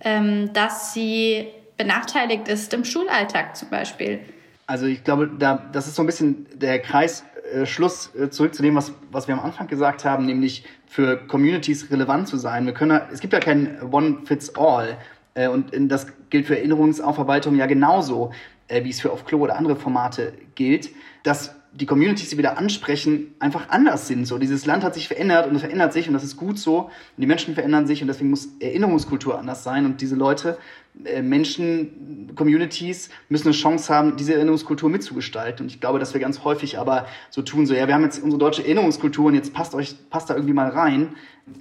ähm, 0.00 0.52
dass 0.52 0.92
sie 0.92 1.46
benachteiligt 1.76 2.48
ist 2.48 2.74
im 2.74 2.84
Schulalltag 2.84 3.56
zum 3.56 3.70
Beispiel. 3.70 4.20
Also 4.66 4.86
ich 4.86 5.02
glaube, 5.04 5.28
da, 5.38 5.66
das 5.72 5.88
ist 5.88 5.96
so 5.96 6.02
ein 6.02 6.06
bisschen 6.06 6.46
der 6.54 6.78
Kreisschluss 6.80 8.14
äh, 8.14 8.28
zurück 8.28 8.54
zu 8.54 8.62
dem, 8.62 8.74
was, 8.74 8.92
was 9.10 9.26
wir 9.26 9.34
am 9.34 9.40
Anfang 9.40 9.66
gesagt 9.66 10.04
haben, 10.04 10.26
nämlich 10.26 10.64
für 10.86 11.16
Communities 11.26 11.90
relevant 11.90 12.28
zu 12.28 12.36
sein. 12.36 12.66
Wir 12.66 12.74
können, 12.74 13.00
es 13.12 13.20
gibt 13.20 13.32
ja 13.32 13.40
kein 13.40 13.80
One-Fits-All. 13.90 14.98
Äh, 15.34 15.48
und 15.48 15.72
das 15.88 16.06
gilt 16.30 16.46
für 16.46 16.58
Erinnerungsaufarbeitung 16.58 17.56
ja 17.56 17.66
genauso, 17.66 18.32
äh, 18.68 18.84
wie 18.84 18.90
es 18.90 19.00
für 19.00 19.10
Auf 19.10 19.24
Klo 19.24 19.38
oder 19.38 19.56
andere 19.56 19.76
Formate 19.76 20.34
gilt, 20.54 20.90
dass 21.22 21.54
die 21.74 21.86
Communities, 21.86 22.28
die 22.28 22.36
wir 22.36 22.42
da 22.42 22.52
ansprechen, 22.52 23.34
einfach 23.38 23.70
anders 23.70 24.06
sind. 24.06 24.26
So, 24.26 24.36
dieses 24.36 24.66
Land 24.66 24.84
hat 24.84 24.94
sich 24.94 25.08
verändert 25.08 25.48
und 25.48 25.56
es 25.56 25.62
verändert 25.62 25.94
sich 25.94 26.06
und 26.06 26.12
das 26.12 26.22
ist 26.22 26.36
gut 26.36 26.58
so. 26.58 26.80
Und 26.80 26.90
die 27.16 27.26
Menschen 27.26 27.54
verändern 27.54 27.86
sich 27.86 28.02
und 28.02 28.08
deswegen 28.08 28.28
muss 28.28 28.48
Erinnerungskultur 28.60 29.38
anders 29.38 29.64
sein. 29.64 29.86
Und 29.86 30.02
diese 30.02 30.14
Leute, 30.14 30.58
äh, 31.04 31.22
Menschen, 31.22 32.32
Communities 32.36 33.08
müssen 33.30 33.48
eine 33.48 33.56
Chance 33.56 33.92
haben, 33.94 34.16
diese 34.16 34.34
Erinnerungskultur 34.34 34.90
mitzugestalten. 34.90 35.64
Und 35.64 35.72
ich 35.72 35.80
glaube, 35.80 35.98
dass 35.98 36.12
wir 36.12 36.20
ganz 36.20 36.44
häufig 36.44 36.78
aber 36.78 37.06
so 37.30 37.40
tun, 37.40 37.64
so, 37.64 37.72
ja, 37.72 37.86
wir 37.86 37.94
haben 37.94 38.04
jetzt 38.04 38.22
unsere 38.22 38.38
deutsche 38.38 38.62
Erinnerungskultur 38.62 39.26
und 39.26 39.34
jetzt 39.34 39.54
passt 39.54 39.74
euch, 39.74 39.96
passt 40.10 40.28
da 40.28 40.34
irgendwie 40.34 40.54
mal 40.54 40.68
rein. 40.68 41.14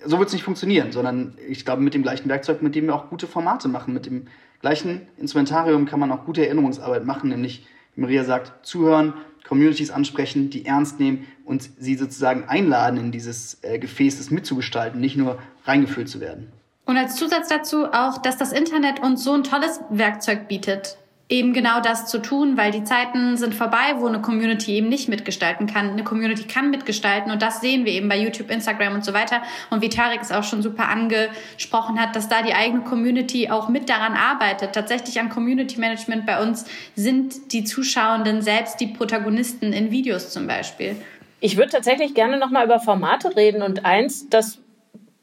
So 0.05 0.19
wird 0.19 0.27
es 0.27 0.33
nicht 0.33 0.43
funktionieren, 0.43 0.91
sondern 0.91 1.35
ich 1.47 1.63
glaube, 1.63 1.81
mit 1.81 1.93
dem 1.93 2.03
gleichen 2.03 2.27
Werkzeug, 2.27 2.61
mit 2.61 2.75
dem 2.75 2.87
wir 2.87 2.95
auch 2.95 3.09
gute 3.09 3.27
Formate 3.27 3.69
machen, 3.69 3.93
mit 3.93 4.05
dem 4.05 4.27
gleichen 4.59 5.07
Instrumentarium 5.17 5.85
kann 5.85 6.01
man 6.01 6.11
auch 6.11 6.25
gute 6.25 6.45
Erinnerungsarbeit 6.45 7.05
machen, 7.05 7.29
nämlich, 7.29 7.65
wie 7.95 8.01
Maria 8.01 8.25
sagt, 8.25 8.65
zuhören, 8.65 9.13
Communities 9.43 9.91
ansprechen, 9.91 10.49
die 10.49 10.65
ernst 10.65 10.99
nehmen 10.99 11.27
und 11.45 11.69
sie 11.77 11.95
sozusagen 11.95 12.45
einladen, 12.45 12.97
in 12.97 13.11
dieses 13.11 13.57
äh, 13.63 13.79
Gefäß 13.79 14.17
das 14.17 14.31
mitzugestalten, 14.31 14.99
nicht 14.99 15.17
nur 15.17 15.39
reingefüllt 15.65 16.09
zu 16.09 16.19
werden. 16.19 16.51
Und 16.85 16.97
als 16.97 17.15
Zusatz 17.15 17.47
dazu 17.47 17.85
auch, 17.85 18.17
dass 18.17 18.37
das 18.37 18.51
Internet 18.51 19.01
uns 19.01 19.23
so 19.23 19.33
ein 19.33 19.43
tolles 19.43 19.79
Werkzeug 19.89 20.47
bietet, 20.47 20.97
eben 21.31 21.53
genau 21.53 21.79
das 21.79 22.07
zu 22.07 22.19
tun, 22.19 22.57
weil 22.57 22.71
die 22.71 22.83
Zeiten 22.83 23.37
sind 23.37 23.55
vorbei, 23.55 23.95
wo 23.97 24.05
eine 24.05 24.21
Community 24.21 24.73
eben 24.75 24.89
nicht 24.89 25.07
mitgestalten 25.07 25.65
kann. 25.65 25.91
Eine 25.91 26.03
Community 26.03 26.43
kann 26.43 26.69
mitgestalten 26.69 27.31
und 27.31 27.41
das 27.41 27.61
sehen 27.61 27.85
wir 27.85 27.93
eben 27.93 28.09
bei 28.09 28.17
YouTube, 28.17 28.51
Instagram 28.51 28.95
und 28.95 29.05
so 29.05 29.13
weiter. 29.13 29.41
Und 29.69 29.81
wie 29.81 29.87
Tarek 29.87 30.21
es 30.21 30.31
auch 30.31 30.43
schon 30.43 30.61
super 30.61 30.89
angesprochen 30.89 31.99
hat, 31.99 32.17
dass 32.17 32.27
da 32.27 32.41
die 32.41 32.53
eigene 32.53 32.81
Community 32.81 33.49
auch 33.49 33.69
mit 33.69 33.89
daran 33.89 34.13
arbeitet. 34.13 34.73
Tatsächlich 34.73 35.19
an 35.21 35.29
Community 35.29 35.79
Management 35.79 36.25
bei 36.25 36.41
uns 36.43 36.65
sind 36.95 37.53
die 37.53 37.63
Zuschauenden 37.63 38.41
selbst 38.41 38.81
die 38.81 38.87
Protagonisten 38.87 39.71
in 39.71 39.89
Videos 39.89 40.31
zum 40.31 40.47
Beispiel. 40.47 40.97
Ich 41.39 41.55
würde 41.55 41.71
tatsächlich 41.71 42.13
gerne 42.13 42.37
nochmal 42.37 42.65
über 42.65 42.81
Formate 42.81 43.35
reden 43.37 43.61
und 43.61 43.85
eins, 43.85 44.29
das 44.29 44.59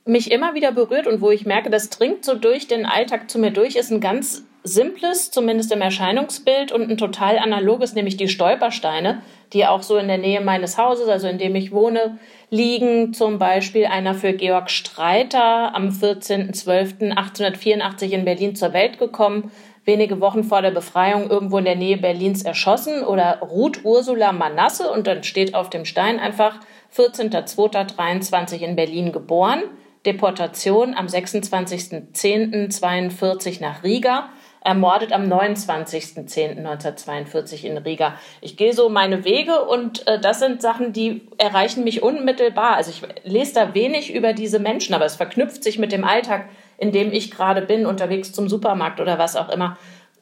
mich 0.06 0.30
immer 0.30 0.54
wieder 0.54 0.72
berührt 0.72 1.06
und 1.06 1.20
wo 1.20 1.30
ich 1.30 1.44
merke, 1.44 1.68
das 1.68 1.90
dringt 1.90 2.24
so 2.24 2.34
durch 2.34 2.66
den 2.66 2.86
Alltag 2.86 3.30
zu 3.30 3.38
mir 3.38 3.50
durch, 3.50 3.76
ist 3.76 3.92
ein 3.92 4.00
ganz 4.00 4.47
simples, 4.74 5.30
zumindest 5.30 5.72
im 5.72 5.80
Erscheinungsbild, 5.80 6.72
und 6.72 6.90
ein 6.90 6.96
total 6.96 7.38
analoges, 7.38 7.94
nämlich 7.94 8.16
die 8.16 8.28
Stolpersteine, 8.28 9.22
die 9.52 9.66
auch 9.66 9.82
so 9.82 9.96
in 9.96 10.08
der 10.08 10.18
Nähe 10.18 10.40
meines 10.40 10.78
Hauses, 10.78 11.08
also 11.08 11.26
in 11.26 11.38
dem 11.38 11.56
ich 11.56 11.72
wohne, 11.72 12.18
liegen. 12.50 13.12
Zum 13.12 13.38
Beispiel 13.38 13.86
einer 13.86 14.14
für 14.14 14.32
Georg 14.32 14.70
Streiter 14.70 15.74
am 15.74 15.88
14.12.1884 15.88 18.10
in 18.10 18.24
Berlin 18.24 18.54
zur 18.54 18.72
Welt 18.72 18.98
gekommen, 18.98 19.50
wenige 19.84 20.20
Wochen 20.20 20.44
vor 20.44 20.62
der 20.62 20.70
Befreiung 20.70 21.28
irgendwo 21.30 21.58
in 21.58 21.64
der 21.64 21.74
Nähe 21.76 21.96
Berlins 21.96 22.42
erschossen 22.42 23.02
oder 23.02 23.40
Ruth 23.40 23.84
Ursula 23.84 24.32
Manasse 24.32 24.90
und 24.90 25.06
dann 25.06 25.24
steht 25.24 25.54
auf 25.54 25.70
dem 25.70 25.84
Stein 25.84 26.20
einfach 26.20 26.60
14.02.23 26.96 28.60
in 28.60 28.76
Berlin 28.76 29.12
geboren. 29.12 29.62
Deportation 30.06 30.94
am 30.94 31.06
26.10.42 31.06 33.60
nach 33.60 33.82
Riga 33.82 34.28
ermordet 34.62 35.12
am 35.12 35.24
29.10.1942 35.24 37.64
in 37.64 37.78
Riga. 37.78 38.14
Ich 38.40 38.56
gehe 38.56 38.72
so 38.72 38.88
meine 38.88 39.24
Wege 39.24 39.64
und 39.64 40.06
äh, 40.06 40.20
das 40.20 40.38
sind 40.40 40.62
Sachen, 40.62 40.92
die 40.92 41.22
erreichen 41.38 41.84
mich 41.84 42.02
unmittelbar. 42.02 42.76
Also 42.76 42.90
ich 42.90 43.02
lese 43.24 43.54
da 43.54 43.74
wenig 43.74 44.14
über 44.14 44.32
diese 44.32 44.58
Menschen, 44.58 44.94
aber 44.94 45.04
es 45.04 45.16
verknüpft 45.16 45.62
sich 45.62 45.78
mit 45.78 45.92
dem 45.92 46.04
Alltag, 46.04 46.48
in 46.76 46.92
dem 46.92 47.12
ich 47.12 47.30
gerade 47.30 47.62
bin, 47.62 47.86
unterwegs 47.86 48.32
zum 48.32 48.48
Supermarkt 48.48 49.00
oder 49.00 49.18
was 49.18 49.36
auch 49.36 49.48
immer. 49.48 49.78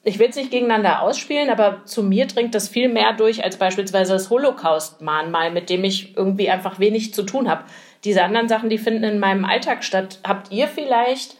Ich 0.08 0.20
will 0.20 0.28
es 0.28 0.36
nicht 0.36 0.52
gegeneinander 0.52 1.02
ausspielen, 1.02 1.50
aber 1.50 1.84
zu 1.84 2.04
mir 2.04 2.28
dringt 2.28 2.54
das 2.54 2.68
viel 2.68 2.88
mehr 2.88 3.12
durch 3.12 3.42
als 3.42 3.56
beispielsweise 3.56 4.12
das 4.12 4.30
Holocaust-Mahnmal, 4.30 5.50
mit 5.50 5.68
dem 5.68 5.82
ich 5.82 6.16
irgendwie 6.16 6.48
einfach 6.48 6.78
wenig 6.78 7.12
zu 7.12 7.24
tun 7.24 7.50
habe. 7.50 7.64
Diese 8.04 8.22
anderen 8.22 8.48
Sachen, 8.48 8.70
die 8.70 8.78
finden 8.78 9.02
in 9.02 9.18
meinem 9.18 9.44
Alltag 9.44 9.82
statt. 9.82 10.20
Habt 10.24 10.52
ihr 10.52 10.68
vielleicht 10.68 11.36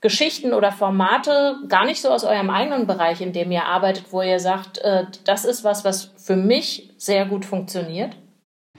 Geschichten 0.00 0.52
oder 0.52 0.70
Formate 0.70 1.56
gar 1.68 1.84
nicht 1.84 2.00
so 2.00 2.08
aus 2.10 2.24
eurem 2.24 2.50
eigenen 2.50 2.86
Bereich, 2.86 3.20
in 3.20 3.32
dem 3.32 3.50
ihr 3.50 3.64
arbeitet, 3.64 4.06
wo 4.10 4.22
ihr 4.22 4.38
sagt, 4.38 4.78
äh, 4.78 5.06
das 5.24 5.44
ist 5.44 5.64
was, 5.64 5.84
was 5.84 6.12
für 6.16 6.36
mich 6.36 6.90
sehr 6.96 7.26
gut 7.26 7.44
funktioniert? 7.44 8.16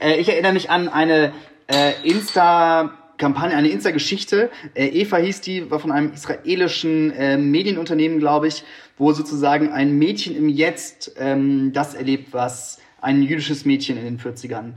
Äh, 0.00 0.16
ich 0.16 0.28
erinnere 0.28 0.54
mich 0.54 0.70
an 0.70 0.88
eine 0.88 1.32
äh, 1.66 1.92
Insta- 2.04 2.90
Kampagne, 3.20 3.54
eine 3.54 3.68
Insta-Geschichte. 3.68 4.50
Äh, 4.74 4.86
Eva 4.86 5.18
hieß 5.18 5.42
die, 5.42 5.70
war 5.70 5.78
von 5.78 5.92
einem 5.92 6.12
israelischen 6.12 7.12
äh, 7.12 7.36
Medienunternehmen, 7.36 8.18
glaube 8.18 8.48
ich, 8.48 8.64
wo 8.96 9.12
sozusagen 9.12 9.70
ein 9.70 9.98
Mädchen 9.98 10.34
im 10.34 10.48
Jetzt 10.48 11.12
ähm, 11.18 11.72
das 11.72 11.94
erlebt, 11.94 12.32
was 12.32 12.80
ein 13.00 13.22
jüdisches 13.22 13.64
Mädchen 13.64 13.96
in 13.96 14.04
den 14.04 14.18
40ern 14.18 14.72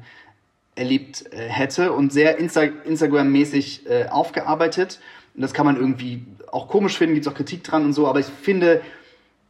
erlebt 0.75 1.25
äh, 1.32 1.47
hätte 1.47 1.93
und 1.93 2.12
sehr 2.12 2.38
Insta 2.38 2.63
Instagram-mäßig 2.63 3.89
äh, 3.89 4.08
aufgearbeitet. 4.10 4.99
Und 5.36 5.41
das 5.41 5.54
kann 5.54 5.65
man 5.65 5.78
irgendwie 5.78 6.26
auch 6.52 6.67
komisch 6.67 6.98
finden, 6.98 7.15
gibt 7.15 7.26
es 7.26 7.32
auch 7.32 7.38
Kritik 7.38 7.63
dran 7.63 7.86
und 7.86 7.93
so, 7.93 8.08
aber 8.08 8.19
ich 8.19 8.28
finde, 8.28 8.82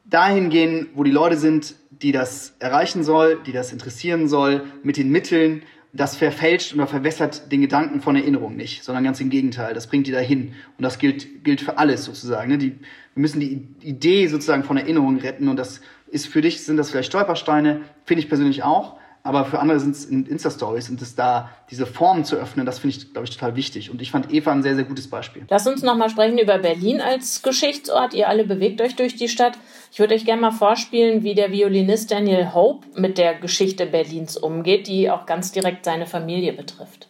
dahin 0.05 0.49
gehen, 0.49 0.87
wo 0.93 1.03
die 1.03 1.11
Leute 1.11 1.37
sind, 1.37 1.75
die 1.89 2.11
das 2.11 2.55
erreichen 2.59 3.03
soll, 3.03 3.39
die 3.45 3.51
das 3.51 3.71
interessieren 3.71 4.27
soll, 4.27 4.63
mit 4.83 4.97
den 4.97 5.09
Mitteln, 5.09 5.63
das 5.93 6.15
verfälscht 6.15 6.73
oder 6.73 6.87
verwässert 6.87 7.51
den 7.51 7.61
Gedanken 7.61 8.01
von 8.01 8.15
Erinnerung 8.15 8.55
nicht, 8.55 8.83
sondern 8.83 9.03
ganz 9.03 9.21
im 9.21 9.29
Gegenteil. 9.29 9.75
Das 9.75 9.85
bringt 9.87 10.07
die 10.07 10.11
dahin. 10.11 10.53
Und 10.77 10.81
das 10.83 10.97
gilt, 10.97 11.43
gilt 11.43 11.61
für 11.61 11.77
alles 11.77 12.05
sozusagen. 12.05 12.49
Ne? 12.49 12.57
Die, 12.57 12.71
wir 12.71 13.21
müssen 13.21 13.39
die 13.39 13.67
Idee 13.81 14.25
sozusagen 14.25 14.63
von 14.63 14.77
Erinnerung 14.77 15.17
retten. 15.17 15.47
Und 15.47 15.57
das 15.57 15.81
ist 16.07 16.25
für 16.25 16.41
dich, 16.41 16.63
sind 16.63 16.77
das 16.77 16.89
vielleicht 16.89 17.09
Stolpersteine, 17.09 17.81
finde 18.05 18.23
ich 18.23 18.27
persönlich 18.27 18.63
auch. 18.63 18.97
Aber 19.25 19.45
für 19.45 19.59
andere 19.59 19.79
sind 19.79 19.95
es 19.95 20.03
Insta-Stories 20.03 20.89
und 20.89 21.01
es 21.01 21.15
da 21.15 21.49
diese 21.71 21.85
Formen 21.85 22.25
zu 22.25 22.35
öffnen, 22.35 22.65
das 22.65 22.79
finde 22.79 22.97
ich, 22.97 23.13
glaube 23.13 23.25
ich, 23.25 23.33
total 23.33 23.55
wichtig. 23.55 23.89
Und 23.89 24.01
ich 24.01 24.11
fand 24.11 24.33
Eva 24.33 24.51
ein 24.51 24.63
sehr, 24.63 24.75
sehr 24.75 24.83
gutes 24.83 25.09
Beispiel. 25.09 25.45
Lass 25.49 25.65
uns 25.65 25.81
nochmal 25.81 26.09
sprechen 26.09 26.37
über 26.37 26.57
Berlin 26.57 26.99
als 26.99 27.41
Geschichtsort. 27.41 28.13
Ihr 28.13 28.27
alle 28.27 28.43
bewegt 28.43 28.81
euch 28.81 28.97
durch 28.97 29.15
die 29.15 29.29
Stadt. 29.29 29.57
Ich 29.93 29.99
würde 29.99 30.13
euch 30.13 30.25
gerne 30.25 30.41
mal 30.41 30.51
vorspielen, 30.51 31.23
wie 31.23 31.35
der 31.35 31.51
Violinist 31.53 32.11
Daniel 32.11 32.53
Hope 32.53 32.85
mit 32.99 33.17
der 33.17 33.35
Geschichte 33.35 33.85
Berlins 33.85 34.35
umgeht, 34.35 34.87
die 34.87 35.09
auch 35.09 35.25
ganz 35.25 35.53
direkt 35.53 35.85
seine 35.85 36.05
Familie 36.05 36.51
betrifft. 36.51 37.07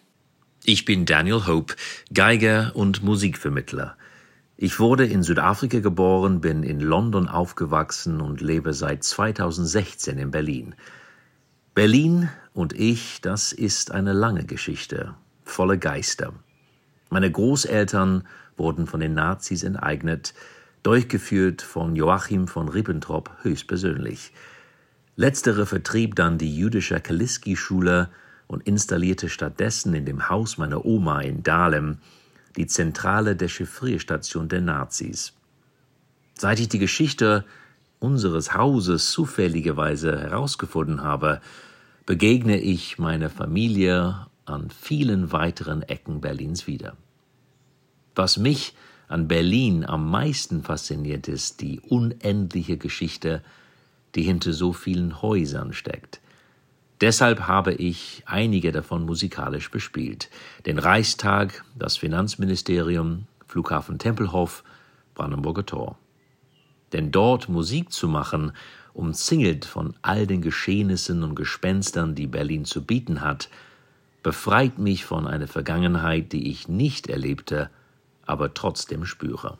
Ich 0.63 0.85
bin 0.85 1.05
Daniel 1.05 1.47
Hope, 1.47 1.75
Geiger 2.13 2.73
und 2.75 3.03
Musikvermittler. 3.03 3.97
Ich 4.55 4.79
wurde 4.79 5.05
in 5.05 5.23
Südafrika 5.23 5.79
geboren, 5.79 6.41
bin 6.41 6.61
in 6.61 6.79
London 6.79 7.27
aufgewachsen 7.27 8.21
und 8.21 8.39
lebe 8.39 8.73
seit 8.73 9.03
2016 9.03 10.19
in 10.19 10.29
Berlin. 10.29 10.75
Berlin 11.75 12.29
und 12.53 12.73
ich, 12.73 13.19
das 13.21 13.51
ist 13.51 13.89
eine 13.89 14.13
lange 14.13 14.43
Geschichte, 14.45 15.15
voller 15.43 15.77
Geister. 15.77 16.33
Meine 17.09 17.31
Großeltern 17.31 18.27
wurden 18.57 18.85
von 18.85 18.99
den 18.99 19.15
Nazis 19.15 19.63
enteignet, 19.63 20.35
durchgeführt 20.83 21.63
von 21.63 21.95
Joachim 21.95 22.47
von 22.47 22.69
Ribbentrop 22.69 23.31
höchstpersönlich. 23.41 24.33
Letztere 25.15 25.65
vertrieb 25.65 26.15
dann 26.15 26.37
die 26.37 26.55
jüdische 26.55 26.99
Kaliski-Schule 26.99 28.09
und 28.45 28.67
installierte 28.67 29.27
stattdessen 29.27 29.95
in 29.95 30.05
dem 30.05 30.29
Haus 30.29 30.59
meiner 30.59 30.85
Oma 30.85 31.21
in 31.21 31.41
Dahlem 31.41 31.97
die 32.55 32.67
Zentrale 32.67 33.35
der 33.35 33.47
Chiffrierstation 33.47 34.47
der 34.47 34.61
Nazis. 34.61 35.33
Seit 36.35 36.59
ich 36.59 36.69
die 36.69 36.77
Geschichte 36.77 37.45
unseres 38.03 38.53
Hauses 38.53 39.11
zufälligerweise 39.11 40.19
herausgefunden 40.19 41.01
habe, 41.01 41.41
begegne 42.05 42.59
ich 42.59 42.99
meiner 42.99 43.29
Familie 43.29 44.27
an 44.43 44.69
vielen 44.69 45.31
weiteren 45.31 45.83
Ecken 45.83 46.19
Berlins 46.19 46.67
wieder. 46.67 46.97
Was 48.13 48.37
mich 48.37 48.75
an 49.07 49.29
Berlin 49.29 49.85
am 49.85 50.11
meisten 50.11 50.63
fasziniert, 50.63 51.29
ist 51.29 51.61
die 51.61 51.79
unendliche 51.79 52.77
Geschichte, 52.77 53.41
die 54.15 54.23
hinter 54.23 54.51
so 54.51 54.73
vielen 54.73 55.21
Häusern 55.21 55.71
steckt. 55.71 56.19
Deshalb 56.99 57.47
habe 57.47 57.73
ich 57.73 58.23
einige 58.25 58.73
davon 58.73 59.05
musikalisch 59.05 59.71
bespielt. 59.71 60.29
Den 60.65 60.77
Reichstag, 60.77 61.63
das 61.79 61.97
Finanzministerium, 61.97 63.27
Flughafen 63.47 63.97
Tempelhof, 63.97 64.63
Brandenburger 65.15 65.65
Tor. 65.65 65.97
Denn 66.93 67.11
dort 67.11 67.49
Musik 67.49 67.91
zu 67.91 68.07
machen, 68.07 68.53
umzingelt 68.93 69.65
von 69.65 69.95
all 70.01 70.27
den 70.27 70.41
Geschehnissen 70.41 71.23
und 71.23 71.35
Gespenstern, 71.35 72.15
die 72.15 72.27
Berlin 72.27 72.65
zu 72.65 72.85
bieten 72.85 73.21
hat, 73.21 73.49
befreit 74.21 74.77
mich 74.77 75.03
von 75.03 75.27
einer 75.27 75.47
Vergangenheit, 75.47 76.31
die 76.31 76.49
ich 76.49 76.67
nicht 76.67 77.07
erlebte, 77.07 77.69
aber 78.25 78.53
trotzdem 78.53 79.05
spüre. 79.05 79.57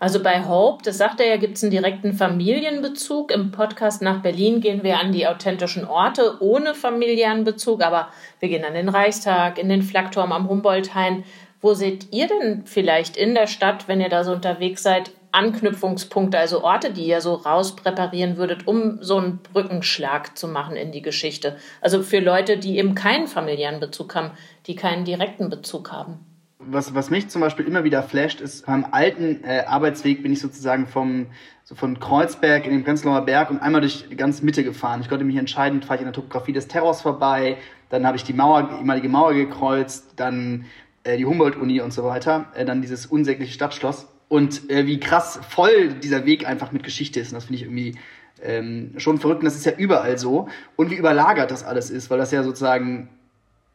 Also 0.00 0.22
bei 0.22 0.44
Hope, 0.46 0.82
das 0.84 0.98
sagt 0.98 1.20
er 1.20 1.28
ja, 1.28 1.36
gibt 1.36 1.56
es 1.56 1.62
einen 1.62 1.70
direkten 1.70 2.12
Familienbezug. 2.12 3.32
Im 3.32 3.52
Podcast 3.52 4.02
nach 4.02 4.20
Berlin 4.20 4.60
gehen 4.60 4.82
wir 4.82 4.98
an 4.98 5.12
die 5.12 5.26
authentischen 5.26 5.86
Orte 5.86 6.36
ohne 6.40 6.74
familiären 6.74 7.44
Bezug, 7.44 7.82
aber 7.82 8.08
wir 8.40 8.48
gehen 8.48 8.64
an 8.64 8.74
den 8.74 8.88
Reichstag, 8.88 9.58
in 9.58 9.68
den 9.68 9.82
Flakturm 9.82 10.32
am 10.32 10.48
Humboldthain. 10.48 11.24
Wo 11.60 11.72
seht 11.72 12.12
ihr 12.12 12.28
denn 12.28 12.66
vielleicht 12.66 13.16
in 13.16 13.34
der 13.34 13.46
Stadt, 13.46 13.88
wenn 13.88 14.00
ihr 14.00 14.10
da 14.10 14.24
so 14.24 14.32
unterwegs 14.32 14.82
seid, 14.82 15.12
Anknüpfungspunkte, 15.34 16.38
also 16.38 16.62
Orte, 16.62 16.92
die 16.92 17.06
ihr 17.06 17.20
so 17.20 17.34
rauspräparieren 17.34 18.36
würdet, 18.36 18.66
um 18.66 19.02
so 19.02 19.18
einen 19.18 19.38
Brückenschlag 19.38 20.38
zu 20.38 20.48
machen 20.48 20.76
in 20.76 20.92
die 20.92 21.02
Geschichte? 21.02 21.56
Also 21.80 22.02
für 22.02 22.20
Leute, 22.20 22.56
die 22.56 22.78
eben 22.78 22.94
keinen 22.94 23.26
familiären 23.26 23.80
Bezug 23.80 24.14
haben, 24.14 24.30
die 24.66 24.76
keinen 24.76 25.04
direkten 25.04 25.50
Bezug 25.50 25.92
haben. 25.92 26.20
Was, 26.58 26.94
was 26.94 27.10
mich 27.10 27.28
zum 27.28 27.40
Beispiel 27.40 27.66
immer 27.66 27.84
wieder 27.84 28.02
flasht, 28.02 28.40
ist, 28.40 28.64
beim 28.64 28.86
alten 28.90 29.44
äh, 29.44 29.64
Arbeitsweg 29.66 30.22
bin 30.22 30.32
ich 30.32 30.40
sozusagen 30.40 30.86
vom, 30.86 31.26
so 31.64 31.74
von 31.74 31.98
Kreuzberg 31.98 32.64
in 32.64 32.70
den 32.70 32.84
Prenzlauer 32.84 33.22
Berg 33.22 33.50
und 33.50 33.58
einmal 33.58 33.82
durch 33.82 34.08
die 34.08 34.16
ganze 34.16 34.44
Mitte 34.44 34.64
gefahren. 34.64 35.00
Ich 35.02 35.08
konnte 35.08 35.24
mich 35.24 35.36
entscheiden, 35.36 35.82
fahre 35.82 35.96
ich 35.96 36.00
an 36.00 36.06
der 36.06 36.14
Topografie 36.14 36.52
des 36.52 36.68
Terrors 36.68 37.02
vorbei, 37.02 37.58
dann 37.90 38.06
habe 38.06 38.16
ich 38.16 38.24
die 38.24 38.32
Mauer, 38.32 38.62
die 38.62 38.76
ehemalige 38.76 39.08
Mauer 39.08 39.34
gekreuzt, 39.34 40.14
dann 40.16 40.64
äh, 41.02 41.18
die 41.18 41.26
Humboldt-Uni 41.26 41.80
und 41.80 41.92
so 41.92 42.04
weiter, 42.04 42.46
äh, 42.54 42.64
dann 42.64 42.80
dieses 42.80 43.06
unsägliche 43.06 43.52
Stadtschloss 43.52 44.06
und 44.34 44.68
äh, 44.68 44.84
wie 44.84 44.98
krass 44.98 45.38
voll 45.48 45.90
dieser 45.94 46.26
Weg 46.26 46.44
einfach 46.44 46.72
mit 46.72 46.82
Geschichte 46.82 47.20
ist. 47.20 47.28
Und 47.28 47.36
das 47.36 47.44
finde 47.44 47.58
ich 47.58 47.62
irgendwie 47.62 47.94
ähm, 48.42 48.92
schon 48.96 49.18
verrückt. 49.18 49.38
Und 49.38 49.44
das 49.44 49.54
ist 49.54 49.64
ja 49.64 49.70
überall 49.76 50.18
so. 50.18 50.48
Und 50.74 50.90
wie 50.90 50.96
überlagert 50.96 51.52
das 51.52 51.62
alles 51.62 51.88
ist, 51.88 52.10
weil 52.10 52.18
das 52.18 52.32
ja 52.32 52.42
sozusagen 52.42 53.10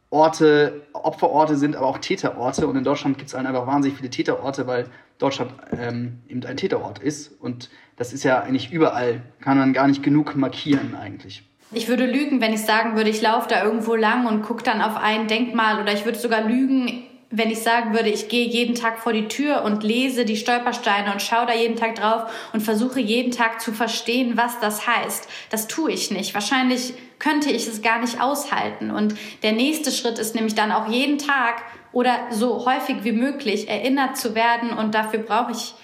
Orte, 0.09 0.81
Opferorte 0.91 1.55
sind, 1.55 1.77
aber 1.77 1.87
auch 1.87 1.99
Täterorte. 1.99 2.67
Und 2.67 2.75
in 2.75 2.83
Deutschland 2.83 3.17
gibt 3.17 3.29
es 3.29 3.35
einfach 3.35 3.67
wahnsinnig 3.67 3.99
viele 3.99 4.09
Täterorte, 4.09 4.67
weil 4.67 4.87
Deutschland 5.17 5.53
ähm, 5.79 6.19
eben 6.27 6.43
ein 6.43 6.57
Täterort 6.57 6.99
ist. 6.99 7.31
Und 7.39 7.69
das 7.95 8.11
ist 8.11 8.25
ja 8.25 8.41
eigentlich 8.41 8.69
überall, 8.69 9.21
kann 9.39 9.57
man 9.57 9.71
gar 9.71 9.87
nicht 9.87 10.03
genug 10.03 10.35
markieren 10.35 10.93
eigentlich. 10.93 11.41
Ich 11.71 11.87
würde 11.87 12.05
lügen, 12.05 12.41
wenn 12.41 12.51
ich 12.51 12.65
sagen 12.65 12.97
würde, 12.97 13.09
ich 13.09 13.21
laufe 13.21 13.47
da 13.47 13.63
irgendwo 13.63 13.95
lang 13.95 14.27
und 14.27 14.41
gucke 14.41 14.63
dann 14.63 14.81
auf 14.81 14.97
ein 14.97 15.29
Denkmal 15.29 15.81
oder 15.81 15.93
ich 15.93 16.03
würde 16.03 16.19
sogar 16.19 16.41
lügen, 16.41 17.05
wenn 17.31 17.51
ich 17.51 17.61
sagen 17.61 17.93
würde, 17.93 18.09
ich 18.09 18.27
gehe 18.27 18.47
jeden 18.47 18.73
Tag 18.73 18.99
vor 18.99 19.13
die 19.13 19.27
Tür 19.27 19.63
und 19.63 19.83
lese 19.83 20.25
die 20.25 20.35
Stolpersteine 20.35 21.11
und 21.11 21.21
schaue 21.21 21.45
da 21.45 21.53
jeden 21.53 21.75
Tag 21.75 21.95
drauf 21.95 22.31
und 22.53 22.61
versuche 22.61 22.99
jeden 22.99 23.31
Tag 23.31 23.61
zu 23.61 23.71
verstehen, 23.71 24.35
was 24.35 24.59
das 24.59 24.87
heißt. 24.87 25.27
Das 25.51 25.67
tue 25.67 25.91
ich 25.91 26.09
nicht. 26.09 26.33
Wahrscheinlich 26.33 26.93
könnte 27.19 27.51
ich 27.51 27.67
es 27.67 27.83
gar 27.83 27.99
nicht 27.99 28.19
aushalten. 28.19 28.89
Und 28.89 29.15
der 29.43 29.51
nächste 29.51 29.91
Schritt 29.91 30.17
ist 30.17 30.33
nämlich 30.33 30.55
dann 30.55 30.71
auch 30.71 30.87
jeden 30.87 31.19
Tag 31.19 31.61
oder 31.91 32.15
so 32.31 32.65
häufig 32.65 33.03
wie 33.03 33.11
möglich 33.11 33.69
erinnert 33.69 34.17
zu 34.17 34.33
werden. 34.33 34.71
Und 34.71 34.95
dafür 34.95 35.19
brauche 35.19 35.51
ich 35.51 35.75